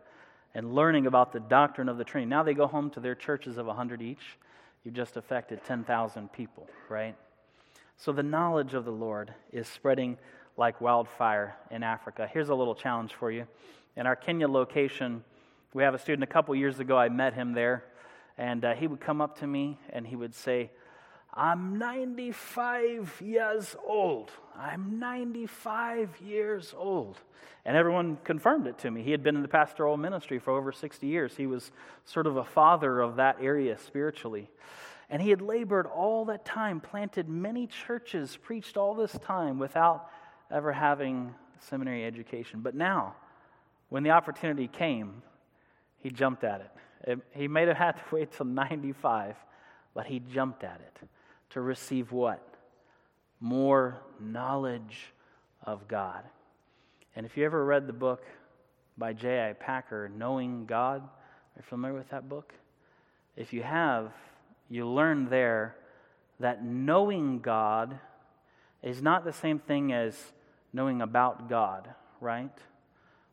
and 0.54 0.74
learning 0.74 1.06
about 1.06 1.32
the 1.32 1.40
doctrine 1.40 1.88
of 1.88 1.98
the 1.98 2.04
Trinity, 2.04 2.28
now 2.28 2.42
they 2.42 2.54
go 2.54 2.66
home 2.66 2.90
to 2.90 3.00
their 3.00 3.14
churches 3.14 3.56
of 3.56 3.66
100 3.66 4.02
each 4.02 4.38
You've 4.84 4.94
just 4.94 5.16
affected 5.16 5.60
10,000 5.64 6.32
people, 6.32 6.66
right? 6.88 7.14
So 7.96 8.12
the 8.12 8.22
knowledge 8.22 8.74
of 8.74 8.84
the 8.84 8.90
Lord 8.90 9.34
is 9.52 9.66
spreading 9.66 10.16
like 10.56 10.80
wildfire 10.80 11.56
in 11.70 11.82
Africa. 11.82 12.28
Here's 12.32 12.48
a 12.48 12.54
little 12.54 12.74
challenge 12.74 13.12
for 13.12 13.30
you. 13.30 13.46
In 13.96 14.06
our 14.06 14.16
Kenya 14.16 14.48
location, 14.48 15.24
we 15.74 15.82
have 15.82 15.94
a 15.94 15.98
student 15.98 16.22
a 16.22 16.32
couple 16.32 16.54
years 16.54 16.80
ago, 16.80 16.96
I 16.96 17.08
met 17.08 17.34
him 17.34 17.52
there, 17.52 17.84
and 18.38 18.64
uh, 18.64 18.74
he 18.74 18.86
would 18.86 19.00
come 19.00 19.20
up 19.20 19.40
to 19.40 19.46
me 19.46 19.78
and 19.90 20.06
he 20.06 20.16
would 20.16 20.34
say, 20.34 20.70
I'm 21.34 21.78
95 21.78 23.20
years 23.20 23.76
old. 23.86 24.30
I'm 24.56 24.98
95 24.98 26.20
years 26.20 26.74
old. 26.76 27.18
And 27.64 27.76
everyone 27.76 28.16
confirmed 28.24 28.66
it 28.66 28.78
to 28.78 28.90
me. 28.90 29.02
He 29.02 29.10
had 29.10 29.22
been 29.22 29.36
in 29.36 29.42
the 29.42 29.48
pastoral 29.48 29.96
ministry 29.96 30.38
for 30.38 30.56
over 30.56 30.72
60 30.72 31.06
years. 31.06 31.36
He 31.36 31.46
was 31.46 31.70
sort 32.04 32.26
of 32.26 32.36
a 32.36 32.44
father 32.44 33.00
of 33.00 33.16
that 33.16 33.36
area 33.42 33.76
spiritually. 33.76 34.48
And 35.10 35.20
he 35.20 35.30
had 35.30 35.42
labored 35.42 35.86
all 35.86 36.24
that 36.26 36.44
time, 36.44 36.80
planted 36.80 37.28
many 37.28 37.66
churches, 37.66 38.36
preached 38.36 38.76
all 38.76 38.94
this 38.94 39.12
time 39.12 39.58
without 39.58 40.08
ever 40.50 40.72
having 40.72 41.34
seminary 41.60 42.04
education. 42.04 42.60
But 42.60 42.74
now, 42.74 43.16
when 43.88 44.02
the 44.02 44.10
opportunity 44.10 44.68
came, 44.68 45.22
he 45.98 46.10
jumped 46.10 46.44
at 46.44 46.60
it. 46.60 46.70
He 47.32 47.48
may 47.48 47.66
have 47.66 47.76
had 47.76 47.92
to 47.92 48.02
wait 48.12 48.32
till 48.32 48.46
95, 48.46 49.36
but 49.94 50.06
he 50.06 50.20
jumped 50.20 50.64
at 50.64 50.80
it 50.80 51.08
to 51.50 51.60
receive 51.60 52.12
what? 52.12 52.42
More 53.40 54.00
knowledge 54.20 55.12
of 55.64 55.88
God. 55.88 56.24
And 57.16 57.24
if 57.24 57.36
you 57.36 57.44
ever 57.44 57.64
read 57.64 57.86
the 57.86 57.92
book 57.92 58.24
by 58.96 59.12
J.I. 59.12 59.54
Packer, 59.54 60.10
Knowing 60.14 60.66
God, 60.66 61.02
are 61.02 61.58
you 61.58 61.62
familiar 61.62 61.96
with 61.96 62.10
that 62.10 62.28
book? 62.28 62.52
If 63.36 63.52
you 63.52 63.62
have, 63.62 64.12
you 64.68 64.86
learn 64.86 65.28
there 65.28 65.76
that 66.40 66.64
knowing 66.64 67.40
God 67.40 67.98
is 68.82 69.02
not 69.02 69.24
the 69.24 69.32
same 69.32 69.58
thing 69.58 69.92
as 69.92 70.16
knowing 70.72 71.00
about 71.02 71.48
God, 71.48 71.88
right? 72.20 72.56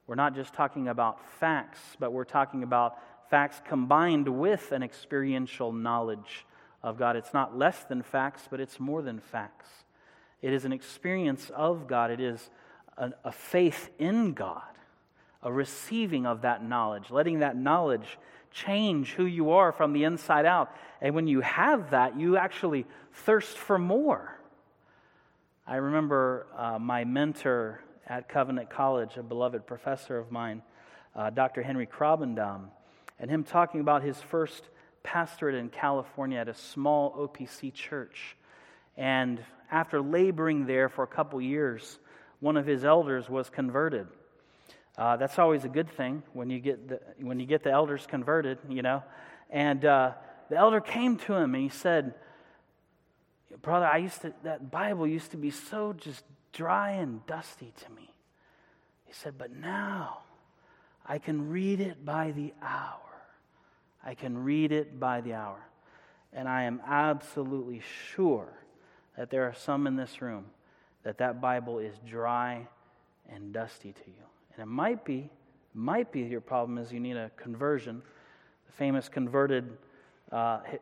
We're 0.08 0.16
not 0.16 0.36
just 0.36 0.54
talking 0.54 0.88
about 0.88 1.20
facts, 1.40 1.80
but 2.00 2.14
we're 2.14 2.24
talking 2.24 2.64
about 2.64 2.98
facts 3.30 3.62
combined 3.68 4.28
with 4.28 4.72
an 4.72 4.84
experiential 4.84 5.72
knowledge 5.72 6.46
of 6.84 6.98
God. 6.98 7.16
It's 7.16 7.34
not 7.34 7.58
less 7.58 7.84
than 7.84 8.04
facts, 8.04 8.48
but 8.50 8.60
it's 8.60 8.80
more 8.80 9.02
than 9.02 9.20
facts. 9.20 9.70
It 10.42 10.54
is 10.54 10.66
an 10.66 10.72
experience 10.72 11.50
of 11.56 11.88
God, 11.88 12.12
it 12.12 12.20
is 12.20 12.50
a, 12.98 13.12
a 13.24 13.32
faith 13.32 13.90
in 13.98 14.34
God, 14.34 14.62
a 15.42 15.52
receiving 15.52 16.26
of 16.26 16.42
that 16.42 16.64
knowledge, 16.64 17.10
letting 17.10 17.40
that 17.40 17.58
knowledge 17.58 18.18
change 18.52 19.14
who 19.14 19.26
you 19.26 19.52
are 19.52 19.72
from 19.72 19.94
the 19.94 20.04
inside 20.04 20.46
out. 20.46 20.74
And 21.02 21.16
when 21.16 21.28
you 21.28 21.42
have 21.42 21.92
that, 21.92 22.18
you 22.18 22.38
actually 22.38 22.86
thirst 23.12 23.58
for 23.58 23.78
more. 23.78 24.40
I 25.68 25.78
remember 25.78 26.48
uh, 26.56 26.80
my 26.80 27.04
mentor 27.04 27.82
at 28.08 28.30
Covenant 28.30 28.70
College, 28.70 29.18
a 29.18 29.24
beloved 29.24 29.66
professor 29.66 30.18
of 30.18 30.32
mine, 30.32 30.62
uh, 31.16 31.32
Dr. 31.32 31.64
Henry 31.64 31.88
Krabbendam, 31.88 32.66
and 33.20 33.30
him 33.30 33.44
talking 33.44 33.82
about 33.82 34.04
his 34.04 34.20
first 34.22 34.64
pastorate 35.04 35.56
in 35.56 35.70
California 35.70 36.40
at 36.40 36.50
a 36.50 36.54
small 36.54 37.12
OPC 37.12 37.74
church. 37.74 38.36
And 38.98 39.44
after 39.72 40.02
laboring 40.02 40.66
there 40.66 40.90
for 40.90 41.04
a 41.04 41.08
couple 41.08 41.40
years, 41.42 42.00
one 42.40 42.58
of 42.58 42.66
his 42.66 42.84
elders 42.84 43.30
was 43.30 43.50
converted. 43.50 44.08
Uh, 44.98 45.18
that's 45.18 45.40
always 45.40 45.66
a 45.66 45.70
good 45.70 45.90
thing 45.90 46.24
when 46.34 46.50
you 46.50 46.60
get 46.60 46.88
the, 46.88 47.00
when 47.20 47.40
you 47.40 47.46
get 47.46 47.64
the 47.64 47.72
elders 47.72 48.06
converted, 48.08 48.58
you 48.70 48.82
know. 48.82 49.04
And 49.50 49.84
uh, 49.84 50.12
the 50.50 50.58
elder 50.58 50.80
came 50.80 51.18
to 51.18 51.34
him 51.34 51.54
and 51.54 51.64
he 51.64 51.70
said, 51.70 52.14
"Brother, 53.62 53.86
I 53.86 53.98
used 53.98 54.22
to 54.22 54.34
that 54.44 54.72
Bible 54.72 55.06
used 55.06 55.32
to 55.32 55.38
be 55.38 55.52
so 55.52 55.94
just 55.94 56.24
dry 56.54 56.92
and 56.92 57.26
dusty 57.26 57.74
to 57.84 57.92
me." 57.92 58.14
He 59.04 59.14
said, 59.14 59.38
"But 59.38 59.52
now 59.52 60.20
I 61.06 61.20
can 61.20 61.50
read 61.50 61.82
it 61.82 62.06
by 62.06 62.32
the 62.32 62.54
hour. 62.62 63.05
I 64.06 64.14
can 64.14 64.38
read 64.38 64.72
it 64.72 65.00
by 65.00 65.22
the 65.22 65.34
hour, 65.34 65.60
and 66.32 66.48
I 66.48 66.64
am 66.64 66.82
absolutely 66.86 67.82
sure 68.14 68.54
that 69.18 69.30
there 69.30 69.44
are 69.44 69.54
some 69.54 69.88
in 69.88 69.96
this 69.96 70.22
room 70.22 70.46
that 71.04 71.18
that 71.18 71.42
Bible 71.42 71.80
is 71.80 71.96
dry 72.08 72.68
and 73.30 73.52
dusty 73.52 73.92
to 73.92 74.08
you." 74.08 74.24
And 74.54 74.62
it 74.62 74.68
might 74.68 75.04
be, 75.04 75.30
might 75.74 76.12
be 76.12 76.22
your 76.22 76.42
problem 76.42 76.78
is 76.78 76.92
you 76.94 77.00
need 77.00 77.18
a 77.18 77.32
conversion. 77.36 78.02
The 78.68 78.74
famous 78.74 79.10
converted 79.10 79.78
uh, 80.32 80.60
hi- 80.60 80.80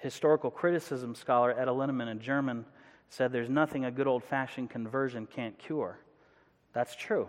historical 0.00 0.50
criticism 0.50 1.14
scholar 1.14 1.52
Eta 1.52 1.70
Linnemann, 1.70 2.10
a 2.10 2.14
German, 2.14 2.64
said 3.08 3.32
there's 3.32 3.50
nothing 3.50 3.84
a 3.84 3.90
good 3.90 4.06
old 4.06 4.24
fashioned 4.24 4.70
conversion 4.70 5.26
can't 5.26 5.58
cure. 5.58 5.98
That's 6.72 6.94
true. 6.94 7.28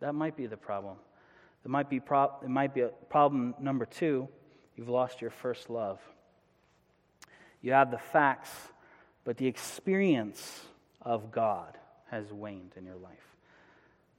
That 0.00 0.14
might 0.14 0.36
be 0.36 0.46
the 0.46 0.56
problem. 0.56 0.96
It 1.66 1.70
might 1.70 1.90
be, 1.90 1.98
pro- 1.98 2.30
it 2.44 2.48
might 2.48 2.74
be 2.74 2.84
problem 3.08 3.52
number 3.60 3.86
two 3.86 4.28
you've 4.76 4.88
lost 4.88 5.20
your 5.20 5.32
first 5.32 5.68
love. 5.68 5.98
You 7.60 7.72
have 7.72 7.90
the 7.90 7.98
facts, 7.98 8.52
but 9.24 9.36
the 9.36 9.48
experience 9.48 10.60
of 11.02 11.32
God 11.32 11.76
has 12.08 12.32
waned 12.32 12.74
in 12.76 12.84
your 12.84 12.94
life. 12.94 13.34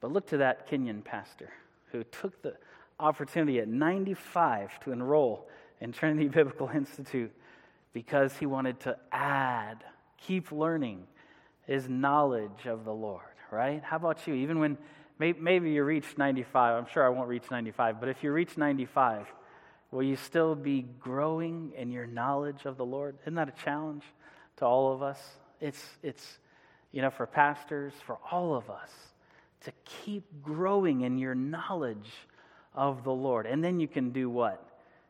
But 0.01 0.12
look 0.12 0.27
to 0.27 0.38
that 0.39 0.70
Kenyan 0.70 1.06
pastor 1.06 1.50
who 1.94 2.04
took 2.04 2.42
the 2.42 2.58
opportunity 3.00 3.60
at 3.60 3.70
95 3.70 4.82
to 4.82 4.92
enroll 4.92 5.48
in 5.80 5.94
Trinity 5.94 6.27
Biblical 6.27 6.70
Institute 6.75 7.32
because 7.94 8.36
he 8.36 8.46
wanted 8.46 8.82
to 8.82 8.98
add, 9.13 9.86
keep 10.18 10.51
learning 10.51 11.08
his 11.66 11.88
knowledge 11.88 12.66
of 12.66 12.84
the 12.84 12.94
Lord, 12.94 13.24
right? 13.51 13.82
How 13.86 13.96
about 13.96 14.27
you? 14.27 14.34
Even 14.34 14.60
when 14.60 14.77
maybe 15.19 15.71
you 15.71 15.83
reach 15.83 16.17
95, 16.17 16.83
I'm 16.83 16.89
sure 16.91 17.05
I 17.05 17.09
won't 17.09 17.27
reach 17.27 17.50
95, 17.50 18.00
but 18.00 18.09
if 18.09 18.24
you 18.24 18.31
reach 18.31 18.57
95, 18.57 19.27
will 19.91 20.03
you 20.03 20.15
still 20.15 20.55
be 20.55 20.86
growing 21.00 21.74
in 21.75 21.91
your 21.91 22.05
knowledge 22.05 22.65
of 22.65 22.77
the 22.77 22.86
Lord? 22.86 23.17
Isn't 23.24 23.36
that 23.36 23.50
a 23.50 23.63
challenge 23.63 24.03
to 24.57 24.65
all 24.65 24.93
of 24.93 25.01
us? 25.01 25.19
It's, 25.59 25.83
it's 26.03 26.39
you 26.91 27.01
know, 27.01 27.09
for 27.09 27.25
pastors, 27.25 27.93
for 28.05 28.17
all 28.31 28.55
of 28.55 28.69
us 28.69 28.89
to 29.62 29.71
keep 29.83 30.24
growing 30.41 31.01
in 31.01 31.17
your 31.17 31.36
knowledge 31.36 32.12
of 32.74 33.03
the 33.03 33.12
Lord. 33.12 33.45
And 33.45 33.63
then 33.63 33.79
you 33.79 33.88
can 33.88 34.12
do 34.12 34.29
what? 34.29 34.63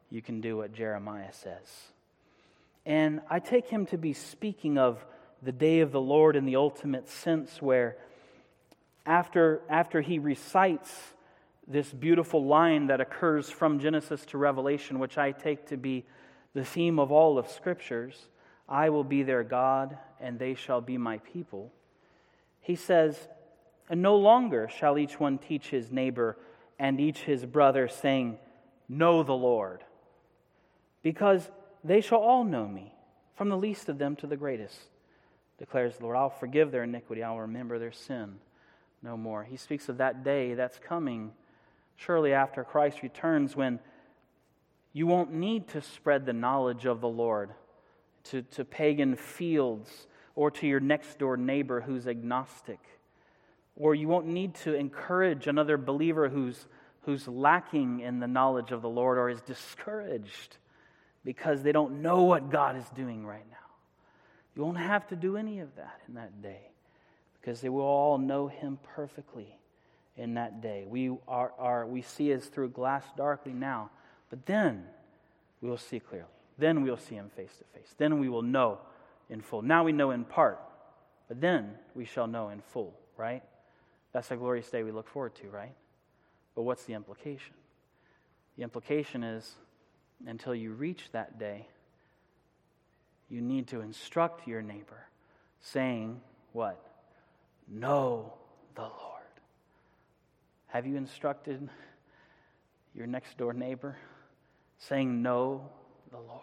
You 0.10 0.22
can 0.22 0.42
do 0.42 0.58
what 0.58 0.74
Jeremiah 0.74 1.34
says. 1.34 1.92
And 2.86 3.22
I 3.30 3.40
take 3.40 3.68
him 3.68 3.86
to 3.88 3.98
be 3.98 4.14
speaking 4.14 4.78
of 4.78 5.06
the 5.44 5.52
day 5.52 5.82
of 5.82 5.92
the 5.92 6.02
Lord 6.02 6.36
in 6.36 6.46
the 6.46 6.56
ultimate 6.56 7.10
sense, 7.10 7.62
where 7.62 7.98
after, 9.08 9.62
after 9.70 10.02
he 10.02 10.20
recites 10.20 10.92
this 11.66 11.92
beautiful 11.92 12.46
line 12.46 12.88
that 12.88 13.02
occurs 13.02 13.50
from 13.50 13.80
Genesis 13.80 14.26
to 14.26 14.38
Revelation, 14.38 15.00
which 15.00 15.18
I 15.18 15.32
take 15.32 15.68
to 15.68 15.78
be 15.78 16.06
the 16.54 16.66
theme 16.66 17.00
of 17.00 17.12
all 17.12 17.40
of 17.40 17.50
Scriptures 17.50 18.28
I 18.70 18.90
will 18.90 19.06
be 19.06 19.24
their 19.24 19.44
God, 19.44 19.98
and 20.20 20.38
they 20.38 20.54
shall 20.54 20.82
be 20.82 20.98
my 20.98 21.20
people. 21.20 21.72
He 22.60 22.76
says, 22.76 23.30
and 23.90 24.02
no 24.02 24.18
longer 24.18 24.68
shall 24.68 24.98
each 24.98 25.22
one 25.22 25.38
teach 25.38 25.70
his 25.70 25.90
neighbor 25.90 26.38
and 26.78 27.00
each 27.00 27.20
his 27.20 27.46
brother, 27.46 27.88
saying, 27.88 28.38
Know 28.90 29.24
the 29.24 29.34
Lord, 29.34 29.86
because 31.02 31.50
they 31.82 32.02
shall 32.02 32.20
all 32.20 32.44
know 32.44 32.68
me, 32.68 32.94
from 33.36 33.48
the 33.48 33.58
least 33.58 33.88
of 33.88 34.00
them 34.00 34.18
to 34.18 34.28
the 34.28 34.36
greatest, 34.36 34.78
declares 35.58 35.96
the 35.96 36.04
Lord. 36.04 36.18
I'll 36.18 36.30
forgive 36.30 36.72
their 36.72 36.84
iniquity, 36.84 37.24
I'll 37.24 37.40
remember 37.40 37.80
their 37.80 37.94
sin 37.94 38.36
no 39.02 39.18
more. 39.18 39.44
He 39.44 39.58
speaks 39.58 39.90
of 39.90 39.98
that 39.98 40.24
day 40.24 40.54
that's 40.54 40.80
coming 40.80 41.32
surely 41.96 42.34
after 42.34 42.64
Christ 42.64 43.02
returns 43.02 43.56
when 43.56 43.80
you 44.94 45.08
won't 45.08 45.34
need 45.34 45.68
to 45.70 45.82
spread 45.82 46.26
the 46.26 46.34
knowledge 46.34 46.86
of 46.86 47.02
the 47.02 47.08
Lord 47.08 47.52
to, 48.26 48.42
to 48.42 48.66
pagan 48.66 49.16
fields 49.16 50.08
or 50.36 50.52
to 50.52 50.68
your 50.68 50.80
next 50.80 51.20
door 51.20 51.38
neighbor 51.38 51.82
who's 51.82 52.08
agnostic 52.08 52.80
or 53.76 53.94
you 53.94 54.08
won't 54.08 54.26
need 54.26 54.56
to 54.56 54.74
encourage 54.74 55.48
another 55.48 55.78
believer 55.78 56.30
who's, 56.30 56.68
who's 57.02 57.28
lacking 57.28 58.00
in 58.00 58.20
the 58.20 58.28
knowledge 58.28 58.72
of 58.72 58.82
the 58.82 58.90
Lord 58.90 59.18
or 59.18 59.30
is 59.30 59.42
discouraged 59.42 60.58
because 61.24 61.62
they 61.62 61.72
don't 61.72 62.02
know 62.02 62.24
what 62.24 62.50
God 62.50 62.76
is 62.76 62.90
doing 62.96 63.26
right 63.26 63.46
now. 63.50 63.58
You 64.56 64.64
won't 64.64 64.78
have 64.78 65.08
to 65.10 65.16
do 65.16 65.38
any 65.38 65.60
of 65.60 65.76
that 65.76 66.02
in 66.08 66.16
that 66.16 66.42
day 66.42 66.72
because 67.42 67.62
they 67.62 67.70
will 67.70 67.82
all 67.82 68.18
know 68.18 68.48
Him 68.48 68.80
perfectly 68.96 69.58
in 70.18 70.34
that 70.34 70.62
day. 70.62 70.86
We, 70.88 71.12
are, 71.28 71.54
are, 71.58 71.86
we 71.86 72.02
see 72.02 72.32
as 72.32 72.46
through 72.46 72.70
glass 72.70 73.04
darkly 73.16 73.54
now, 73.54 73.90
but 74.30 74.46
then 74.46 74.84
we 75.62 75.70
will 75.70 75.78
see 75.78 76.00
clearly. 76.00 76.28
Then 76.58 76.82
we 76.82 76.90
will 76.90 76.98
see 76.98 77.16
Him 77.16 77.30
face 77.36 77.56
to 77.58 77.80
face. 77.80 77.94
Then 77.98 78.20
we 78.20 78.30
will 78.30 78.42
know 78.42 78.80
in 79.30 79.42
full. 79.42 79.62
Now 79.62 79.84
we 79.84 79.92
know 79.92 80.12
in 80.12 80.24
part, 80.26 80.60
but 81.28 81.40
then 81.40 81.72
we 81.94 82.06
shall 82.06 82.28
know 82.28 82.50
in 82.50 82.62
full, 82.62 82.94
right? 83.16 83.44
That's 84.12 84.32
a 84.32 84.36
glorious 84.36 84.70
day 84.70 84.84
we 84.84 84.92
look 84.92 85.08
forward 85.08 85.36
to, 85.36 85.50
right? 85.50 85.76
But 86.56 86.64
what's 86.64 86.84
the 86.86 86.94
implication? 86.94 87.54
The 88.58 88.64
implication 88.64 89.24
is 89.24 89.54
until 90.26 90.56
you 90.56 90.72
reach 90.72 91.10
that 91.12 91.38
day, 91.38 91.68
you 93.30 93.42
need 93.42 93.68
to 93.68 93.82
instruct 93.82 94.48
your 94.48 94.62
neighbor, 94.62 95.08
saying, 95.62 96.22
What? 96.54 96.82
Know 97.68 98.34
the 98.76 98.82
Lord. 98.82 98.94
Have 100.68 100.86
you 100.86 100.96
instructed 100.96 101.70
your 102.94 103.08
next 103.08 103.38
door 103.38 103.54
neighbor, 103.54 103.98
saying, 104.80 105.22
Know 105.22 105.70
the 106.12 106.18
Lord? 106.18 106.42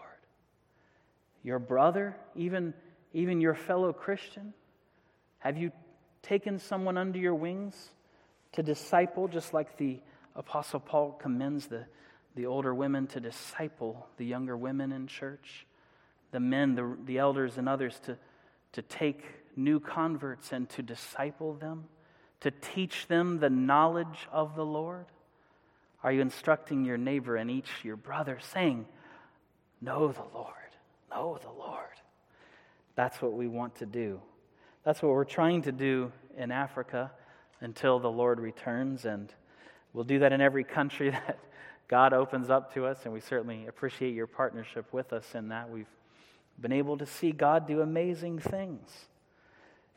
Your 1.42 1.58
brother, 1.58 2.16
even, 2.34 2.74
even 3.12 3.40
your 3.40 3.54
fellow 3.54 3.92
Christian? 3.92 4.54
Have 5.38 5.56
you 5.56 5.72
taken 6.22 6.58
someone 6.58 6.96
under 6.96 7.18
your 7.18 7.34
wings 7.34 7.90
to 8.52 8.62
disciple, 8.62 9.28
just 9.28 9.52
like 9.52 9.76
the 9.76 10.00
Apostle 10.36 10.80
Paul 10.80 11.12
commends 11.12 11.66
the, 11.66 11.84
the 12.34 12.46
older 12.46 12.74
women 12.74 13.06
to 13.08 13.20
disciple 13.20 14.08
the 14.16 14.24
younger 14.24 14.56
women 14.56 14.90
in 14.90 15.06
church, 15.06 15.66
the 16.32 16.40
men, 16.40 16.74
the, 16.74 16.96
the 17.04 17.18
elders, 17.18 17.58
and 17.58 17.68
others 17.68 18.00
to, 18.04 18.16
to 18.72 18.82
take 18.82 19.22
new 19.56 19.80
converts 19.80 20.52
and 20.52 20.68
to 20.70 20.82
disciple 20.82 21.54
them, 21.54 21.84
to 22.40 22.50
teach 22.50 23.06
them 23.06 23.38
the 23.38 23.50
knowledge 23.50 24.28
of 24.32 24.54
the 24.56 24.64
Lord? 24.64 25.06
Are 26.02 26.12
you 26.12 26.20
instructing 26.20 26.84
your 26.84 26.98
neighbor 26.98 27.36
and 27.36 27.50
each 27.50 27.70
your 27.82 27.96
brother, 27.96 28.38
saying, 28.52 28.86
Know 29.80 30.08
the 30.08 30.24
Lord, 30.34 30.54
know 31.10 31.38
the 31.42 31.50
Lord? 31.50 31.84
That's 32.94 33.20
what 33.20 33.32
we 33.32 33.48
want 33.48 33.76
to 33.76 33.86
do. 33.86 34.20
That's 34.84 35.02
what 35.02 35.12
we're 35.12 35.24
trying 35.24 35.62
to 35.62 35.72
do 35.72 36.12
in 36.36 36.52
Africa 36.52 37.10
until 37.60 37.98
the 37.98 38.10
Lord 38.10 38.38
returns. 38.38 39.04
And 39.04 39.32
we'll 39.92 40.04
do 40.04 40.20
that 40.20 40.32
in 40.32 40.40
every 40.40 40.64
country 40.64 41.10
that 41.26 41.38
God 41.88 42.12
opens 42.12 42.50
up 42.50 42.74
to 42.74 42.86
us. 42.86 42.98
And 43.04 43.12
we 43.12 43.20
certainly 43.20 43.66
appreciate 43.66 44.14
your 44.14 44.26
partnership 44.26 44.92
with 44.92 45.12
us 45.12 45.34
in 45.34 45.48
that. 45.48 45.70
We've 45.70 45.88
been 46.60 46.72
able 46.72 46.98
to 46.98 47.06
see 47.06 47.32
God 47.32 47.66
do 47.66 47.80
amazing 47.80 48.38
things. 48.38 48.90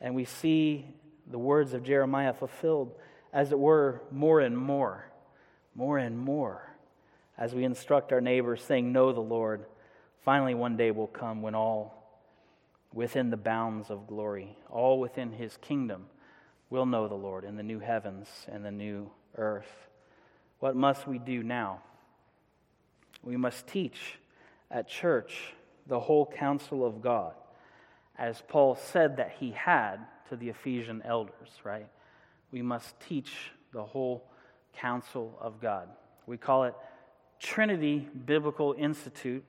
And 0.02 0.16
we 0.16 0.26
see 0.26 0.86
the 1.30 1.40
words 1.40 1.74
of 1.74 1.84
Jeremiah 1.84 2.34
fulfilled, 2.34 2.94
as 3.34 3.52
it 3.52 3.60
were, 3.60 4.02
more 4.12 4.40
and 4.40 4.58
more, 4.58 5.12
more 5.76 5.98
and 5.98 6.18
more, 6.18 6.70
as 7.38 7.54
we 7.54 7.64
instruct 7.64 8.12
our 8.12 8.22
neighbors, 8.22 8.64
saying, 8.64 8.92
Know 8.92 9.12
the 9.12 9.20
Lord, 9.20 9.66
Finally, 10.28 10.56
one 10.56 10.76
day 10.76 10.92
will 10.92 11.08
come 11.08 11.42
when 11.42 11.56
all 11.56 12.04
within 12.92 13.30
the 13.30 13.38
bounds 13.38 13.90
of 13.90 14.08
glory, 14.08 14.58
all 14.70 15.00
within 15.00 15.32
his 15.32 15.56
kingdom, 15.56 16.06
will 16.70 16.86
know 16.86 17.08
the 17.08 17.16
Lord 17.16 17.46
in 17.46 17.56
the 17.56 17.64
new 17.64 17.80
heavens 17.80 18.28
and 18.52 18.66
the 18.66 18.70
new 18.70 19.10
earth. 19.38 19.88
What 20.60 20.76
must 20.76 21.08
we 21.08 21.18
do 21.18 21.44
now? 21.44 21.80
We 23.24 23.38
must 23.38 23.68
teach 23.68 24.20
at 24.70 24.90
church 24.90 25.54
the 25.86 26.02
whole 26.02 26.26
counsel 26.26 26.86
of 26.86 27.02
God, 27.02 27.32
as 28.18 28.42
Paul 28.48 28.76
said 28.76 29.18
that 29.18 29.36
he 29.40 29.52
had 29.52 29.98
to 30.30 30.36
the 30.36 30.50
Ephesian 30.50 31.02
elders, 31.06 31.50
right? 31.64 31.88
We 32.52 32.62
must 32.62 33.00
teach 33.02 33.32
the 33.74 33.84
whole 33.84 34.24
counsel 34.78 35.38
of 35.40 35.62
God. 35.62 35.90
We 36.26 36.38
call 36.38 36.66
it 36.66 36.76
Trinity 37.40 38.08
Biblical 38.26 38.76
Institute. 38.78 39.44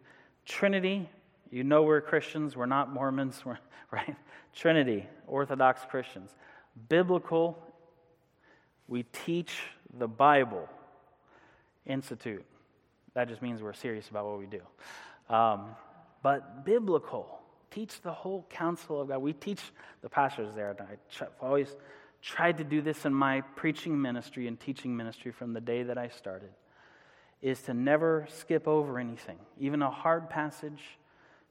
Trinity, 0.44 1.08
you 1.50 1.64
know 1.64 1.82
we're 1.82 2.00
Christians, 2.00 2.56
we're 2.56 2.66
not 2.66 2.92
Mormons, 2.92 3.42
we're, 3.44 3.58
right? 3.90 4.16
Trinity, 4.54 5.06
Orthodox 5.26 5.82
Christians. 5.88 6.30
Biblical, 6.88 7.58
we 8.86 9.02
teach 9.02 9.62
the 9.98 10.08
Bible. 10.08 10.68
Institute. 11.88 12.44
That 13.14 13.28
just 13.28 13.40
means 13.40 13.62
we're 13.62 13.72
serious 13.72 14.08
about 14.08 14.26
what 14.26 14.38
we 14.38 14.46
do. 14.46 15.34
Um, 15.34 15.70
but 16.22 16.64
biblical, 16.64 17.37
teach 17.78 18.00
the 18.02 18.12
whole 18.12 18.44
counsel 18.50 19.00
of 19.00 19.06
God. 19.06 19.18
We 19.18 19.32
teach 19.32 19.60
the 20.02 20.08
pastors 20.08 20.48
there. 20.56 20.74
I've 20.80 21.28
always 21.40 21.76
tried 22.20 22.58
to 22.58 22.64
do 22.64 22.82
this 22.82 23.04
in 23.04 23.14
my 23.14 23.42
preaching 23.54 24.02
ministry 24.02 24.48
and 24.48 24.58
teaching 24.58 24.96
ministry 24.96 25.30
from 25.30 25.52
the 25.52 25.60
day 25.60 25.84
that 25.84 25.96
I 25.96 26.08
started 26.08 26.50
is 27.40 27.62
to 27.62 27.74
never 27.74 28.26
skip 28.30 28.66
over 28.66 28.98
anything, 28.98 29.38
even 29.60 29.80
a 29.80 29.90
hard 29.90 30.28
passage, 30.28 30.82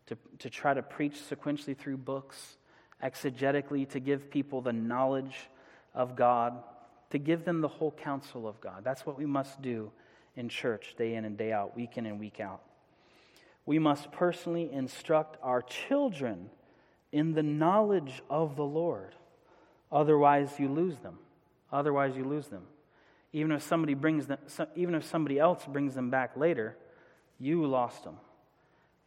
to, 0.07 0.17
to 0.39 0.50
try 0.50 0.74
to 0.74 0.81
preach 0.81 1.13
sequentially 1.13 1.77
through 1.77 1.96
books, 1.96 2.57
exegetically, 3.01 3.88
to 3.88 4.01
give 4.01 4.29
people 4.29 4.60
the 4.60 4.74
knowledge 4.74 5.38
of 5.93 6.17
God, 6.17 6.62
to 7.12 7.17
give 7.17 7.46
them 7.46 7.62
the 7.62 7.69
whole 7.69 7.91
counsel 7.91 8.50
of 8.50 8.60
God. 8.60 8.84
That's 8.84 9.05
what 9.05 9.17
we 9.17 9.25
must 9.25 9.62
do 9.62 9.93
in 10.36 10.50
church 10.50 10.96
day 10.98 11.15
in 11.15 11.24
and 11.24 11.38
day 11.38 11.53
out, 11.53 11.77
week 11.77 11.98
in 11.98 12.05
and 12.05 12.19
week 12.19 12.41
out. 12.41 12.63
We 13.67 13.79
must 13.79 14.12
personally 14.13 14.71
instruct 14.71 15.38
our 15.43 15.62
children 15.62 16.50
in 17.12 17.33
the 17.33 17.43
knowledge 17.43 18.24
of 18.29 18.55
the 18.55 18.63
Lord. 18.63 19.13
Otherwise, 19.91 20.53
you 20.57 20.69
lose 20.69 20.97
them. 21.00 21.19
Otherwise, 21.71 22.15
you 22.15 22.24
lose 22.24 22.47
them. 22.47 22.63
Even 23.33 23.51
if 23.51 23.62
somebody 23.62 23.93
brings 23.93 24.25
them, 24.25 24.39
even 24.75 24.95
if 24.95 25.03
somebody 25.03 25.38
else 25.38 25.65
brings 25.65 25.93
them 25.93 26.09
back 26.09 26.38
later, 26.38 26.77
you 27.39 27.65
lost 27.65 28.05
them 28.05 28.15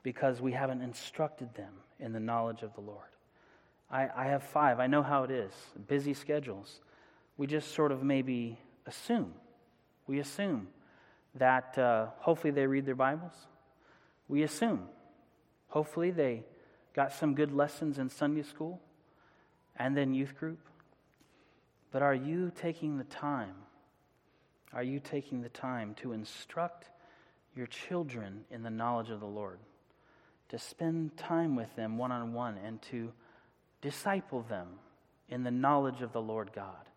because 0.02 0.42
we 0.42 0.52
haven't 0.52 0.82
instructed 0.82 1.54
them 1.54 1.72
in 1.98 2.12
the 2.12 2.20
knowledge 2.20 2.62
of 2.62 2.74
the 2.74 2.82
Lord. 2.82 3.08
I, 3.90 4.08
I 4.14 4.24
have 4.26 4.42
five. 4.42 4.78
I 4.78 4.86
know 4.86 5.02
how 5.02 5.24
it 5.24 5.30
is. 5.30 5.52
Busy 5.88 6.12
schedules. 6.12 6.80
We 7.38 7.46
just 7.46 7.74
sort 7.74 7.92
of 7.92 8.02
maybe 8.02 8.58
assume. 8.84 9.32
We 10.06 10.18
assume 10.18 10.68
that 11.36 11.78
uh, 11.78 12.08
hopefully 12.18 12.50
they 12.50 12.66
read 12.66 12.84
their 12.84 12.94
Bibles. 12.94 13.32
We 14.30 14.42
assume. 14.42 14.88
Hopefully 15.68 16.10
they 16.10 16.44
got 16.94 17.12
some 17.12 17.34
good 17.34 17.52
lessons 17.52 17.98
in 17.98 18.08
Sunday 18.08 18.42
school 18.42 18.80
and 19.76 19.96
then 19.96 20.14
youth 20.14 20.36
group. 20.38 20.60
But 21.92 22.02
are 22.02 22.14
you 22.14 22.50
taking 22.54 22.96
the 22.96 23.04
time 23.04 23.54
are 24.72 24.82
you 24.82 25.00
taking 25.00 25.42
the 25.42 25.48
time 25.48 25.94
to 25.96 26.12
instruct 26.12 26.88
your 27.56 27.66
children 27.66 28.44
in 28.50 28.62
the 28.62 28.70
knowledge 28.70 29.10
of 29.10 29.20
the 29.20 29.26
Lord? 29.26 29.58
To 30.50 30.58
spend 30.58 31.16
time 31.16 31.56
with 31.56 31.74
them 31.76 31.98
one 31.98 32.12
on 32.12 32.32
one 32.32 32.56
and 32.64 32.80
to 32.82 33.12
disciple 33.80 34.42
them 34.42 34.68
in 35.28 35.42
the 35.42 35.50
knowledge 35.50 36.02
of 36.02 36.12
the 36.12 36.22
Lord 36.22 36.52
God? 36.54 36.88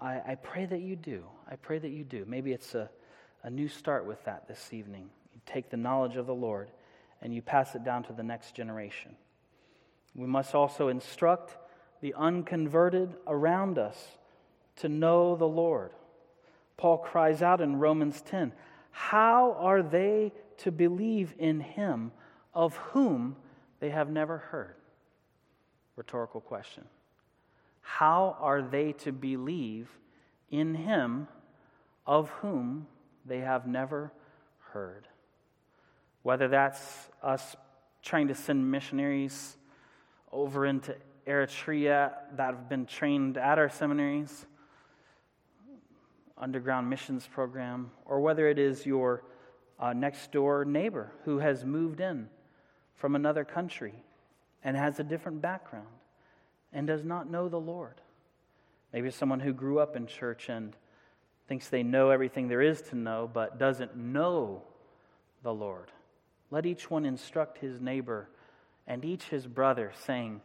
I, 0.00 0.20
I, 0.26 0.34
pray 0.34 0.66
that 0.66 0.80
you 0.80 0.96
do. 0.96 1.24
I 1.48 1.56
pray 1.56 1.78
that 1.78 1.90
you 1.90 2.02
do. 2.02 2.24
Maybe 2.26 2.52
it's 2.52 2.74
a, 2.74 2.90
a 3.44 3.50
new 3.50 3.68
start 3.68 4.04
with 4.04 4.24
that 4.24 4.48
this 4.48 4.72
evening. 4.72 5.10
Take 5.46 5.70
the 5.70 5.76
knowledge 5.76 6.16
of 6.16 6.26
the 6.26 6.34
Lord 6.34 6.70
and 7.20 7.32
you 7.32 7.40
pass 7.40 7.74
it 7.74 7.84
down 7.84 8.02
to 8.04 8.12
the 8.12 8.22
next 8.22 8.54
generation. 8.54 9.16
We 10.14 10.26
must 10.26 10.54
also 10.54 10.88
instruct 10.88 11.56
the 12.00 12.14
unconverted 12.14 13.14
around 13.26 13.78
us 13.78 14.18
to 14.76 14.88
know 14.88 15.36
the 15.36 15.48
Lord. 15.48 15.92
Paul 16.76 16.98
cries 16.98 17.42
out 17.42 17.60
in 17.60 17.76
Romans 17.76 18.20
10 18.22 18.52
How 18.90 19.52
are 19.52 19.82
they 19.82 20.32
to 20.58 20.72
believe 20.72 21.34
in 21.38 21.60
him 21.60 22.12
of 22.52 22.76
whom 22.76 23.36
they 23.80 23.90
have 23.90 24.10
never 24.10 24.38
heard? 24.38 24.74
Rhetorical 25.96 26.40
question. 26.40 26.84
How 27.80 28.36
are 28.40 28.62
they 28.62 28.92
to 28.92 29.12
believe 29.12 29.88
in 30.50 30.74
him 30.74 31.28
of 32.06 32.30
whom 32.30 32.86
they 33.24 33.40
have 33.40 33.66
never 33.66 34.12
heard? 34.72 35.06
Whether 36.22 36.48
that's 36.48 37.08
us 37.22 37.56
trying 38.02 38.28
to 38.28 38.34
send 38.34 38.70
missionaries 38.70 39.56
over 40.30 40.66
into 40.66 40.94
Eritrea 41.26 42.12
that 42.36 42.54
have 42.54 42.68
been 42.68 42.86
trained 42.86 43.36
at 43.36 43.58
our 43.58 43.68
seminaries, 43.68 44.46
underground 46.36 46.90
missions 46.90 47.26
program, 47.26 47.90
or 48.04 48.20
whether 48.20 48.48
it 48.48 48.58
is 48.58 48.84
your 48.84 49.22
uh, 49.78 49.92
next 49.92 50.32
door 50.32 50.64
neighbor 50.64 51.12
who 51.24 51.38
has 51.38 51.64
moved 51.64 52.00
in 52.00 52.28
from 52.94 53.14
another 53.14 53.44
country 53.44 53.94
and 54.64 54.76
has 54.76 54.98
a 54.98 55.04
different 55.04 55.40
background 55.40 55.86
and 56.72 56.86
does 56.86 57.04
not 57.04 57.30
know 57.30 57.48
the 57.48 57.60
Lord. 57.60 58.00
Maybe 58.92 59.10
someone 59.10 59.40
who 59.40 59.52
grew 59.52 59.78
up 59.78 59.96
in 59.96 60.06
church 60.06 60.48
and 60.48 60.76
thinks 61.48 61.68
they 61.68 61.82
know 61.82 62.10
everything 62.10 62.48
there 62.48 62.62
is 62.62 62.80
to 62.82 62.96
know, 62.96 63.28
but 63.32 63.58
doesn't 63.58 63.96
know 63.96 64.62
the 65.42 65.52
Lord. 65.52 65.90
Let 66.52 66.66
each 66.66 66.90
one 66.90 67.06
instruct 67.06 67.58
his 67.58 67.80
neighbor 67.80 68.28
and 68.86 69.06
each 69.06 69.24
his 69.24 69.46
brother, 69.46 69.90
saying, 70.06 70.42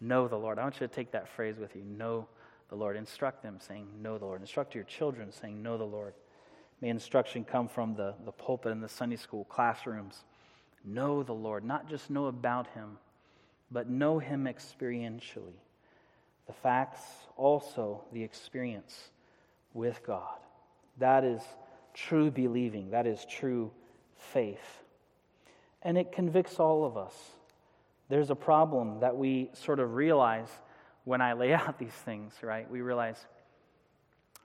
Know 0.00 0.26
the 0.26 0.38
Lord. 0.38 0.58
I 0.58 0.62
want 0.62 0.80
you 0.80 0.88
to 0.88 0.92
take 0.92 1.12
that 1.12 1.28
phrase 1.28 1.58
with 1.58 1.76
you 1.76 1.84
know 1.84 2.26
the 2.70 2.76
Lord. 2.76 2.96
Instruct 2.96 3.42
them, 3.42 3.58
saying, 3.60 3.86
Know 4.02 4.16
the 4.16 4.24
Lord. 4.24 4.40
Instruct 4.40 4.74
your 4.74 4.84
children, 4.84 5.30
saying, 5.30 5.62
Know 5.62 5.76
the 5.76 5.84
Lord. 5.84 6.14
May 6.80 6.88
instruction 6.88 7.44
come 7.44 7.68
from 7.68 7.94
the, 7.94 8.14
the 8.24 8.32
pulpit 8.32 8.72
and 8.72 8.82
the 8.82 8.88
Sunday 8.88 9.16
school 9.16 9.44
classrooms. 9.44 10.24
Know 10.82 11.22
the 11.22 11.34
Lord, 11.34 11.62
not 11.62 11.90
just 11.90 12.08
know 12.08 12.26
about 12.26 12.68
Him, 12.68 12.96
but 13.70 13.86
know 13.86 14.18
Him 14.18 14.46
experientially. 14.46 15.60
The 16.46 16.54
facts, 16.54 17.02
also 17.36 18.04
the 18.14 18.24
experience 18.24 19.10
with 19.74 20.02
God. 20.06 20.38
That 20.96 21.22
is 21.22 21.42
true 21.92 22.30
believing, 22.30 22.92
that 22.92 23.06
is 23.06 23.26
true 23.28 23.72
faith. 24.32 24.80
And 25.82 25.96
it 25.96 26.12
convicts 26.12 26.58
all 26.58 26.84
of 26.84 26.96
us. 26.96 27.14
There's 28.08 28.30
a 28.30 28.34
problem 28.34 29.00
that 29.00 29.16
we 29.16 29.50
sort 29.54 29.80
of 29.80 29.94
realize 29.94 30.48
when 31.04 31.20
I 31.20 31.32
lay 31.32 31.52
out 31.54 31.78
these 31.78 31.88
things, 31.90 32.34
right, 32.42 32.70
we 32.70 32.80
realize 32.80 33.26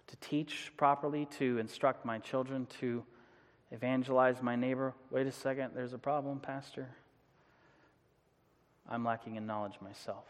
to 0.07 0.15
teach 0.17 0.71
properly, 0.77 1.27
to 1.37 1.57
instruct 1.57 2.05
my 2.05 2.19
children, 2.19 2.67
to 2.79 3.03
evangelize 3.71 4.41
my 4.41 4.55
neighbor. 4.55 4.93
Wait 5.09 5.25
a 5.27 5.31
second, 5.31 5.71
there's 5.73 5.93
a 5.93 5.97
problem, 5.97 6.39
Pastor. 6.39 6.87
I'm 8.87 9.03
lacking 9.03 9.35
in 9.35 9.47
knowledge 9.47 9.75
myself. 9.81 10.25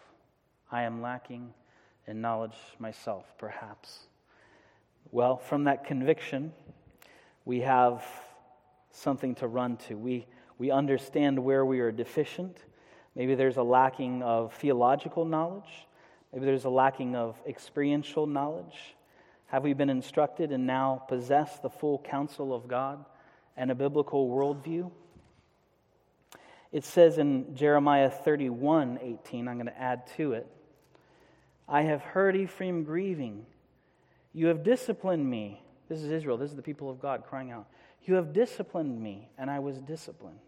I 0.72 0.84
am 0.84 1.02
lacking 1.02 1.54
in 2.08 2.22
knowledge 2.22 2.56
myself, 2.80 3.26
perhaps. 3.38 4.08
Well, 5.12 5.38
from 5.38 5.66
that 5.66 5.86
conviction, 5.86 6.54
we 7.44 7.62
have 7.62 8.06
something 8.92 9.36
to 9.36 9.48
run 9.48 9.78
to. 9.88 9.96
We, 9.96 10.26
we 10.58 10.72
understand 10.72 11.44
where 11.44 11.66
we 11.66 11.80
are 11.80 11.92
deficient. 11.92 12.58
Maybe 13.16 13.36
there's 13.36 13.58
a 13.58 13.64
lacking 13.64 14.24
of 14.24 14.54
theological 14.54 15.26
knowledge. 15.26 15.88
Maybe 16.34 16.46
there's 16.46 16.66
a 16.66 16.70
lacking 16.70 17.16
of 17.16 17.36
experiential 17.48 18.28
knowledge. 18.28 18.96
Have 19.48 19.64
we 19.64 19.74
been 19.74 19.90
instructed 19.90 20.52
and 20.52 20.66
now 20.66 21.04
possess 21.08 21.60
the 21.60 21.70
full 21.70 22.00
counsel 22.00 22.54
of 22.54 22.68
God 22.68 23.06
and 23.56 23.72
a 23.72 23.76
biblical 23.76 24.30
worldview? 24.30 24.92
It 26.72 26.84
says 26.84 27.18
in 27.18 27.56
Jeremiah 27.56 28.10
31 28.10 29.00
18, 29.02 29.48
I'm 29.48 29.56
going 29.56 29.68
to 29.68 29.82
add 29.82 30.08
to 30.18 30.34
it 30.34 30.48
I 31.68 31.84
have 31.84 32.02
heard 32.02 32.36
Ephraim 32.36 32.84
grieving. 32.84 33.46
You 34.34 34.48
have 34.48 34.64
disciplined 34.64 35.28
me. 35.28 35.62
This 35.90 36.00
is 36.00 36.12
Israel. 36.12 36.38
This 36.38 36.52
is 36.52 36.56
the 36.56 36.62
people 36.62 36.90
of 36.90 37.00
God 37.00 37.24
crying 37.28 37.52
out. 37.52 37.68
You 38.06 38.16
have 38.16 38.34
disciplined 38.34 39.02
me, 39.02 39.30
and 39.38 39.50
I 39.50 39.60
was 39.60 39.80
disciplined. 39.82 40.40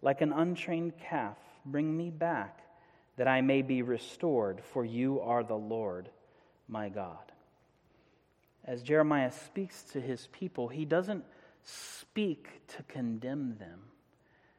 Like 0.00 0.20
an 0.20 0.32
untrained 0.32 0.94
calf, 0.98 1.36
bring 1.64 1.96
me 1.96 2.10
back 2.10 2.60
that 3.16 3.28
I 3.28 3.42
may 3.42 3.62
be 3.62 3.82
restored, 3.82 4.62
for 4.72 4.84
you 4.84 5.20
are 5.20 5.44
the 5.44 5.54
Lord 5.54 6.08
my 6.66 6.88
God. 6.88 7.30
As 8.64 8.82
Jeremiah 8.82 9.30
speaks 9.30 9.82
to 9.92 10.00
his 10.00 10.28
people, 10.32 10.68
he 10.68 10.84
doesn't 10.84 11.24
speak 11.62 12.66
to 12.68 12.82
condemn 12.84 13.56
them, 13.58 13.80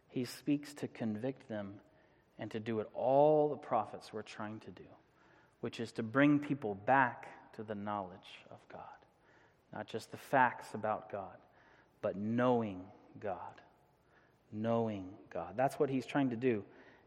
He 0.09 0.25
speaks 0.25 0.73
to 0.75 0.87
convict 0.87 1.49
them 1.49 1.75
and 2.37 2.51
to 2.51 2.59
do 2.59 2.75
what 2.75 2.89
all 2.93 3.49
the 3.49 3.57
prophets 3.57 4.13
were 4.13 4.23
trying 4.23 4.59
to 4.61 4.71
do, 4.71 4.83
which 5.61 5.79
is 5.79 5.91
to 5.93 6.03
bring 6.03 6.39
people 6.39 6.75
back 6.75 7.27
to 7.55 7.63
the 7.63 7.75
knowledge 7.75 8.45
of 8.51 8.57
God. 8.71 8.81
Not 9.73 9.87
just 9.87 10.11
the 10.11 10.17
facts 10.17 10.73
about 10.73 11.11
God, 11.11 11.37
but 12.03 12.15
knowing 12.15 12.81
God. 13.19 13.39
Knowing 14.51 15.09
God. 15.33 15.53
That's 15.55 15.79
what 15.79 15.89
he's 15.89 16.05
trying 16.05 16.29
to 16.29 16.35
do. 16.35 16.63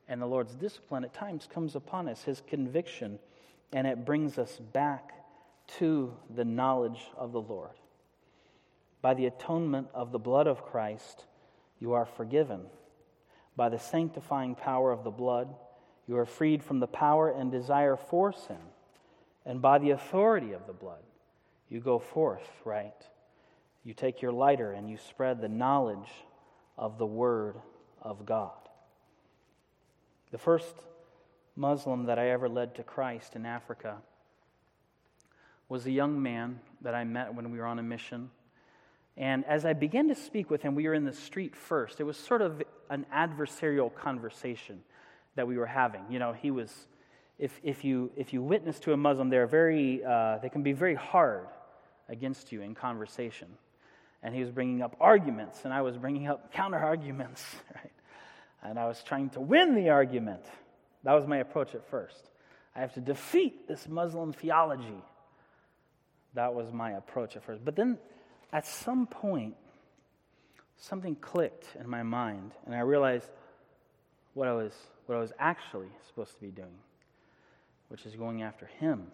And 0.09 0.21
the 0.21 0.27
Lord's 0.27 0.55
discipline 0.55 1.05
at 1.05 1.15
times 1.15 1.47
comes 1.53 1.77
upon 1.77 2.09
us, 2.09 2.25
his 2.25 2.43
conviction, 2.49 3.21
and 3.73 3.87
it 3.87 4.05
brings 4.05 4.39
us 4.39 4.59
back 4.73 5.13
to 5.79 6.13
the 6.35 6.45
knowledge 6.45 7.03
of 7.17 7.31
the 7.31 7.41
Lord. 7.41 7.71
By 9.03 9.15
the 9.15 9.27
atonement 9.27 9.89
of 9.95 10.11
the 10.11 10.19
blood 10.19 10.47
of 10.47 10.65
Christ, 10.65 11.25
you 11.79 11.93
are 11.93 12.07
forgiven. 12.07 12.63
By 13.55 13.69
the 13.69 13.79
sanctifying 13.79 14.55
power 14.55 14.91
of 14.91 15.05
the 15.05 15.11
blood, 15.11 15.55
you 16.09 16.17
are 16.17 16.27
freed 16.27 16.63
from 16.63 16.81
the 16.81 16.87
power 16.87 17.31
and 17.31 17.51
desire 17.51 17.97
for 17.97 18.33
sin. 18.33 18.57
And 19.45 19.61
by 19.61 19.79
the 19.79 19.91
authority 19.91 20.53
of 20.53 20.67
the 20.67 20.73
blood, 20.73 21.03
you 21.69 21.81
go 21.81 21.99
forth, 21.99 22.49
right? 22.65 22.95
You 23.87 23.94
take 23.94 24.20
your 24.20 24.33
lighter 24.33 24.72
and 24.72 24.90
you 24.90 24.96
spread 24.96 25.40
the 25.40 25.49
knowledge 25.49 26.11
of 26.77 26.99
the 26.99 27.07
Word 27.07 27.55
of 28.03 28.27
God. 28.27 28.51
The 30.33 30.38
first 30.38 30.75
Muslim 31.55 32.07
that 32.07 32.18
I 32.18 32.31
ever 32.31 32.49
led 32.49 32.75
to 32.75 32.83
Christ 32.83 33.37
in 33.37 33.46
Africa 33.46 33.99
was 35.68 35.87
a 35.87 35.92
young 35.92 36.20
man 36.20 36.59
that 36.81 36.96
I 36.96 37.05
met 37.05 37.33
when 37.33 37.53
we 37.53 37.59
were 37.59 37.64
on 37.64 37.79
a 37.79 37.83
mission. 37.85 38.31
And 39.16 39.44
as 39.44 39.64
I 39.64 39.72
began 39.72 40.09
to 40.09 40.16
speak 40.16 40.51
with 40.51 40.62
him, 40.62 40.75
we 40.75 40.88
were 40.88 40.94
in 40.94 41.05
the 41.05 41.12
street 41.12 41.55
first. 41.55 42.01
It 42.01 42.05
was 42.05 42.16
sort 42.16 42.42
of 42.42 42.64
an 42.90 43.07
adversarial 43.14 43.94
conversation 43.94 44.81
that 45.37 45.46
we 45.46 45.57
were 45.57 45.66
having. 45.66 46.03
You 46.11 46.18
know, 46.18 46.33
he 46.33 46.51
was, 46.51 46.88
if, 47.38 47.61
if, 47.62 47.85
you, 47.85 48.11
if 48.16 48.33
you 48.33 48.42
witness 48.42 48.81
to 48.81 48.92
a 48.92 48.96
Muslim, 48.96 49.29
they're 49.29 49.46
very, 49.46 50.05
uh, 50.05 50.38
they 50.42 50.49
can 50.49 50.64
be 50.64 50.72
very 50.72 50.96
hard 50.96 51.46
against 52.09 52.51
you 52.51 52.62
in 52.62 52.75
conversation. 52.75 53.46
And 54.23 54.35
he 54.35 54.41
was 54.41 54.51
bringing 54.51 54.83
up 54.83 54.97
arguments, 55.01 55.65
and 55.65 55.73
I 55.73 55.83
was 55.83 55.97
bringing 55.97 56.27
up 56.27 56.53
counter 56.53 56.79
arguments, 56.79 57.45
right? 57.75 57.93
And 58.63 58.79
I 58.79 58.87
was 58.87 59.03
trying 59.03 59.31
to 59.31 59.41
win 59.41 59.75
the 59.75 59.91
argument. 59.91 60.43
That 61.05 61.13
was 61.13 61.27
my 61.27 61.39
approach 61.39 61.75
at 61.75 61.89
first. 61.89 62.31
I 62.75 62.81
have 62.81 62.95
to 62.95 63.01
defeat 63.01 63.69
this 63.69 63.89
Muslim 63.89 64.33
theology. 64.33 65.03
That 66.35 66.55
was 66.55 66.73
my 66.73 66.93
approach 66.93 67.37
at 67.37 67.45
first. 67.45 67.65
But 67.65 67.77
then 67.77 67.99
at 68.53 68.67
some 68.67 69.07
point, 69.07 69.55
something 70.77 71.17
clicked 71.17 71.67
in 71.79 71.89
my 71.89 72.03
mind, 72.03 72.53
and 72.65 72.75
I 72.75 72.81
realized 72.81 73.29
what 74.35 74.49
I 74.49 74.53
was, 74.53 74.73
what 75.07 75.17
I 75.17 75.21
was 75.21 75.33
actually 75.39 75.89
supposed 76.09 76.35
to 76.35 76.41
be 76.41 76.51
doing, 76.51 76.79
which 77.89 78.05
is 78.05 78.15
going 78.17 78.43
after 78.43 78.67
him. 78.67 79.07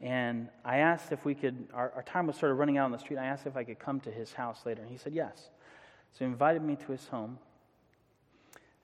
And 0.00 0.48
I 0.64 0.78
asked 0.78 1.12
if 1.12 1.24
we 1.24 1.34
could, 1.34 1.68
our, 1.72 1.92
our 1.96 2.02
time 2.02 2.26
was 2.26 2.36
sort 2.36 2.52
of 2.52 2.58
running 2.58 2.78
out 2.78 2.84
on 2.86 2.92
the 2.92 2.98
street. 2.98 3.18
I 3.18 3.26
asked 3.26 3.46
if 3.46 3.56
I 3.56 3.64
could 3.64 3.78
come 3.78 4.00
to 4.00 4.10
his 4.10 4.32
house 4.32 4.60
later, 4.66 4.82
and 4.82 4.90
he 4.90 4.98
said 4.98 5.14
yes. 5.14 5.50
So 6.12 6.18
he 6.20 6.24
invited 6.26 6.62
me 6.62 6.76
to 6.76 6.92
his 6.92 7.06
home. 7.08 7.38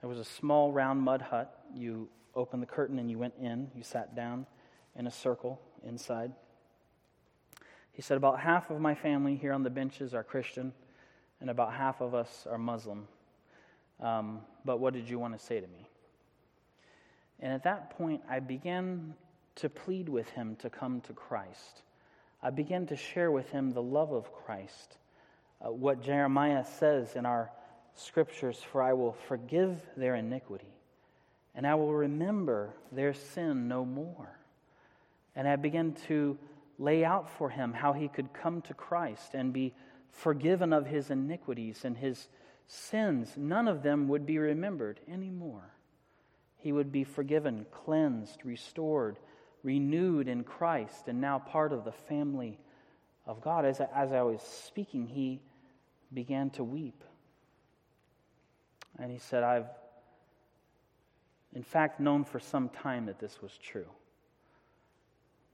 There 0.00 0.08
was 0.08 0.18
a 0.18 0.24
small 0.24 0.72
round 0.72 1.00
mud 1.00 1.22
hut. 1.22 1.64
You 1.74 2.08
opened 2.34 2.62
the 2.62 2.66
curtain 2.66 2.98
and 2.98 3.10
you 3.10 3.18
went 3.18 3.34
in. 3.40 3.70
You 3.74 3.82
sat 3.82 4.14
down 4.14 4.46
in 4.96 5.06
a 5.06 5.10
circle 5.10 5.60
inside. 5.84 6.32
He 7.92 8.02
said, 8.02 8.16
About 8.16 8.40
half 8.40 8.70
of 8.70 8.80
my 8.80 8.94
family 8.94 9.36
here 9.36 9.52
on 9.52 9.62
the 9.62 9.70
benches 9.70 10.14
are 10.14 10.24
Christian, 10.24 10.72
and 11.40 11.50
about 11.50 11.74
half 11.74 12.00
of 12.00 12.14
us 12.14 12.46
are 12.50 12.58
Muslim. 12.58 13.06
Um, 14.00 14.40
but 14.64 14.80
what 14.80 14.94
did 14.94 15.08
you 15.08 15.18
want 15.18 15.38
to 15.38 15.44
say 15.44 15.60
to 15.60 15.66
me? 15.66 15.86
And 17.40 17.52
at 17.52 17.64
that 17.64 17.90
point, 17.90 18.22
I 18.28 18.40
began 18.40 19.14
to 19.60 19.68
plead 19.68 20.08
with 20.08 20.28
him 20.30 20.56
to 20.56 20.70
come 20.70 21.00
to 21.02 21.12
Christ. 21.12 21.82
I 22.42 22.50
began 22.50 22.86
to 22.86 22.96
share 22.96 23.30
with 23.30 23.50
him 23.50 23.70
the 23.70 23.82
love 23.82 24.12
of 24.12 24.32
Christ. 24.32 24.96
Uh, 25.64 25.70
what 25.70 26.02
Jeremiah 26.02 26.64
says 26.78 27.14
in 27.16 27.26
our 27.26 27.50
scriptures 27.94 28.58
For 28.72 28.82
I 28.82 28.94
will 28.94 29.12
forgive 29.28 29.80
their 29.96 30.14
iniquity, 30.14 30.74
and 31.54 31.66
I 31.66 31.74
will 31.74 31.92
remember 31.92 32.74
their 32.92 33.12
sin 33.12 33.68
no 33.68 33.84
more. 33.84 34.38
And 35.36 35.46
I 35.46 35.56
began 35.56 35.92
to 36.08 36.38
lay 36.78 37.04
out 37.04 37.30
for 37.30 37.50
him 37.50 37.72
how 37.72 37.92
he 37.92 38.08
could 38.08 38.32
come 38.32 38.62
to 38.62 38.74
Christ 38.74 39.34
and 39.34 39.52
be 39.52 39.74
forgiven 40.10 40.72
of 40.72 40.86
his 40.86 41.10
iniquities 41.10 41.84
and 41.84 41.96
his 41.96 42.28
sins. 42.66 43.34
None 43.36 43.68
of 43.68 43.82
them 43.82 44.08
would 44.08 44.24
be 44.24 44.38
remembered 44.38 45.00
anymore. 45.06 45.74
He 46.56 46.72
would 46.72 46.90
be 46.90 47.04
forgiven, 47.04 47.66
cleansed, 47.70 48.44
restored, 48.44 49.18
renewed 49.62 50.28
in 50.28 50.44
Christ, 50.44 51.08
and 51.08 51.20
now 51.20 51.38
part 51.38 51.72
of 51.72 51.84
the 51.84 51.92
family 51.92 52.58
of 53.26 53.40
God. 53.40 53.64
As 53.64 53.80
I, 53.80 53.88
as 53.94 54.12
I 54.12 54.22
was 54.22 54.42
speaking, 54.42 55.06
he 55.06 55.40
began 56.12 56.50
to 56.50 56.64
weep. 56.64 57.04
And 58.98 59.10
he 59.10 59.18
said, 59.18 59.42
I've, 59.42 59.66
in 61.54 61.62
fact, 61.62 62.00
known 62.00 62.24
for 62.24 62.40
some 62.40 62.68
time 62.68 63.06
that 63.06 63.18
this 63.18 63.40
was 63.40 63.52
true. 63.62 63.88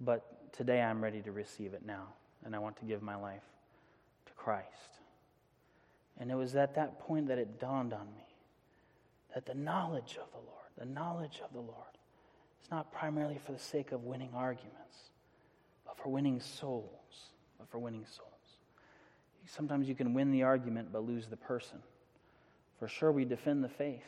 But 0.01 0.53
today 0.53 0.83
I'm 0.83 1.03
ready 1.03 1.23
to 1.23 1.33
receive 1.33 1.75
it 1.75 1.85
now, 1.87 2.09
and 2.45 2.55
I 2.55 2.59
want 2.59 2.77
to 2.79 2.85
give 2.85 3.03
my 3.03 3.17
life 3.17 3.45
to 4.27 4.33
Christ. 4.33 4.67
And 6.19 6.31
it 6.31 6.35
was 6.35 6.57
at 6.57 6.75
that 6.75 6.99
point 7.01 7.29
that 7.29 7.39
it 7.39 7.61
dawned 7.61 7.93
on 7.93 8.07
me 8.15 8.27
that 9.35 9.45
the 9.45 9.55
knowledge 9.55 10.17
of 10.21 10.31
the 10.31 10.39
Lord, 10.39 10.71
the 10.79 10.87
knowledge 10.87 11.41
of 11.45 11.53
the 11.53 11.61
Lord, 11.61 11.97
is 12.63 12.71
not 12.71 12.93
primarily 12.93 13.39
for 13.45 13.53
the 13.53 13.59
sake 13.59 13.93
of 13.93 14.05
winning 14.05 14.31
arguments, 14.35 15.11
but 15.85 15.97
for 15.99 16.09
winning 16.09 16.41
souls, 16.41 17.31
but 17.59 17.69
for 17.71 17.79
winning 17.79 18.05
souls. 18.05 18.31
Sometimes 19.49 19.89
you 19.89 19.95
can 19.95 20.13
win 20.13 20.33
the 20.33 20.43
argument 20.43 20.89
but 20.93 21.05
lose 21.05 21.27
the 21.29 21.37
person. 21.37 21.79
For 22.79 22.89
sure, 22.89 23.13
we 23.13 23.25
defend 23.25 23.63
the 23.65 23.69
faith, 23.69 24.05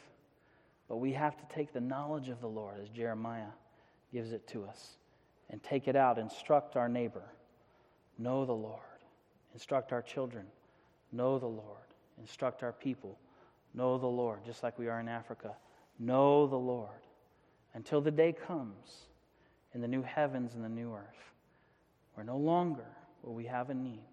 but 0.89 0.97
we 0.97 1.13
have 1.13 1.37
to 1.37 1.55
take 1.55 1.73
the 1.73 1.81
knowledge 1.81 2.29
of 2.29 2.41
the 2.41 2.49
Lord 2.49 2.81
as 2.83 2.89
Jeremiah 2.89 3.53
gives 4.13 4.33
it 4.33 4.47
to 4.49 4.65
us 4.65 4.97
and 5.51 5.63
take 5.63 5.89
it 5.89 5.97
out. 5.97 6.19
Instruct 6.19 6.77
our 6.77 6.89
neighbor. 6.89 7.23
Know 8.19 8.45
the 8.45 8.53
Lord. 8.53 8.81
Instruct 9.55 9.93
our 9.93 10.03
children. 10.03 10.45
Know 11.13 11.39
the 11.39 11.47
Lord. 11.47 11.77
Instruct 12.21 12.63
our 12.63 12.73
people. 12.73 13.19
Know 13.75 13.97
the 13.97 14.07
Lord, 14.07 14.45
just 14.45 14.63
like 14.63 14.79
we 14.79 14.89
are 14.89 15.01
in 15.01 15.09
Africa. 15.09 15.55
Know 15.99 16.47
the 16.47 16.57
Lord 16.57 16.91
until 17.75 18.01
the 18.01 18.11
day 18.11 18.33
comes 18.33 19.07
in 19.75 19.81
the 19.81 19.89
new 19.89 20.03
heavens 20.03 20.55
and 20.55 20.65
the 20.65 20.69
new 20.69 20.93
earth, 20.93 21.33
where 22.15 22.25
no 22.25 22.37
longer 22.37 22.87
will 23.23 23.35
we 23.35 23.47
have 23.47 23.71
a 23.71 23.75
need 23.75 24.05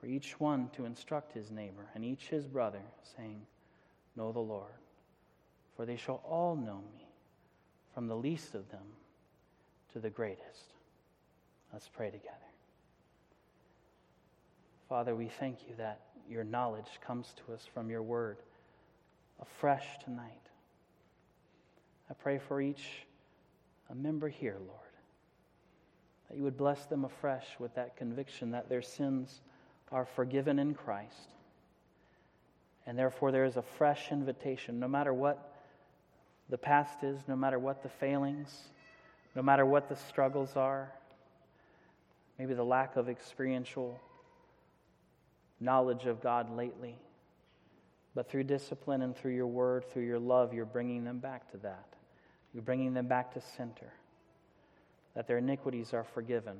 for 0.00 0.06
each 0.06 0.40
one 0.40 0.70
to 0.74 0.86
instruct 0.86 1.32
his 1.32 1.50
neighbor 1.50 1.86
and 1.94 2.04
each 2.04 2.28
his 2.28 2.46
brother, 2.46 2.80
saying, 3.16 3.42
Know 4.16 4.32
the 4.32 4.40
Lord, 4.40 4.72
for 5.76 5.84
they 5.84 5.96
shall 5.96 6.22
all 6.28 6.56
know 6.56 6.82
me, 6.94 7.06
from 7.94 8.08
the 8.08 8.16
least 8.16 8.54
of 8.54 8.70
them 8.70 8.86
to 9.92 9.98
the 9.98 10.10
greatest. 10.10 10.72
Let's 11.72 11.88
pray 11.88 12.10
together. 12.10 12.36
Father, 14.88 15.14
we 15.14 15.28
thank 15.28 15.58
you 15.68 15.74
that 15.76 16.00
your 16.28 16.44
knowledge 16.44 16.98
comes 17.06 17.32
to 17.46 17.52
us 17.52 17.68
from 17.72 17.90
your 17.90 18.02
word 18.02 18.38
afresh 19.40 19.86
tonight. 20.04 20.39
I 22.10 22.14
pray 22.14 22.38
for 22.38 22.60
each 22.60 23.06
a 23.88 23.94
member 23.94 24.28
here, 24.28 24.56
Lord, 24.58 24.80
that 26.28 26.36
you 26.36 26.42
would 26.42 26.56
bless 26.56 26.86
them 26.86 27.04
afresh 27.04 27.46
with 27.58 27.74
that 27.74 27.96
conviction 27.96 28.50
that 28.52 28.68
their 28.68 28.82
sins 28.82 29.40
are 29.90 30.04
forgiven 30.04 30.58
in 30.58 30.74
Christ. 30.74 31.30
And 32.86 32.98
therefore, 32.98 33.30
there 33.30 33.44
is 33.44 33.56
a 33.56 33.62
fresh 33.62 34.10
invitation, 34.10 34.80
no 34.80 34.88
matter 34.88 35.14
what 35.14 35.54
the 36.48 36.58
past 36.58 37.02
is, 37.02 37.20
no 37.28 37.36
matter 37.36 37.58
what 37.58 37.82
the 37.82 37.88
failings, 37.88 38.56
no 39.36 39.42
matter 39.42 39.64
what 39.64 39.88
the 39.88 39.96
struggles 39.96 40.56
are, 40.56 40.92
maybe 42.38 42.54
the 42.54 42.64
lack 42.64 42.96
of 42.96 43.08
experiential 43.08 44.00
knowledge 45.60 46.06
of 46.06 46.20
God 46.20 46.56
lately. 46.56 46.96
But 48.14 48.28
through 48.28 48.44
discipline 48.44 49.02
and 49.02 49.16
through 49.16 49.34
your 49.34 49.46
word, 49.46 49.84
through 49.92 50.06
your 50.06 50.18
love, 50.18 50.52
you're 50.52 50.64
bringing 50.64 51.04
them 51.04 51.18
back 51.18 51.50
to 51.52 51.58
that. 51.58 51.86
You're 52.52 52.62
bringing 52.62 52.94
them 52.94 53.06
back 53.06 53.32
to 53.34 53.40
center. 53.40 53.92
That 55.14 55.26
their 55.26 55.38
iniquities 55.38 55.92
are 55.92 56.04
forgiven. 56.04 56.56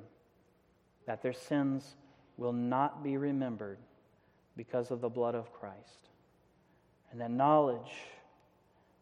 That 1.05 1.21
their 1.21 1.33
sins 1.33 1.95
will 2.37 2.53
not 2.53 3.03
be 3.03 3.17
remembered 3.17 3.79
because 4.55 4.91
of 4.91 5.01
the 5.01 5.09
blood 5.09 5.35
of 5.35 5.51
Christ. 5.53 6.09
And 7.11 7.19
that 7.19 7.31
knowledge, 7.31 7.91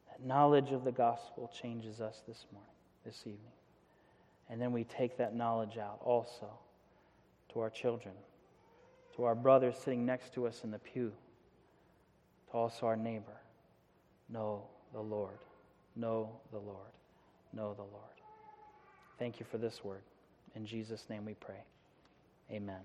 that 0.10 0.26
knowledge 0.26 0.72
of 0.72 0.84
the 0.84 0.92
gospel 0.92 1.52
changes 1.54 2.02
us 2.02 2.24
this 2.28 2.46
morning, 2.52 2.72
this 3.06 3.22
evening. 3.22 3.40
And 4.50 4.60
then 4.60 4.72
we 4.72 4.84
take 4.84 5.18
that 5.18 5.36
knowledge 5.36 5.78
out 5.78 6.00
also 6.02 6.50
to 7.54 7.60
our 7.60 7.70
children, 7.70 8.16
to 9.16 9.24
our 9.24 9.36
brothers 9.36 9.76
sitting 9.78 10.06
next 10.06 10.34
to 10.34 10.48
us 10.48 10.64
in 10.64 10.72
the 10.72 10.80
pew, 10.80 11.12
to 12.50 12.58
also 12.58 12.88
our 12.88 12.96
neighbor 12.96 13.38
know 14.28 14.64
the 14.94 15.00
Lord, 15.00 15.38
know 16.00 16.30
the 16.52 16.60
Lord, 16.60 16.94
know 17.54 17.74
the 17.74 17.82
Lord. 17.84 17.94
Thank 19.18 19.40
you 19.40 19.46
for 19.52 19.58
this 19.58 19.84
word. 19.84 20.02
In 20.56 20.66
Jesus' 20.66 21.06
name 21.10 21.26
we 21.26 21.34
pray. 21.34 21.62
Amen. 22.52 22.82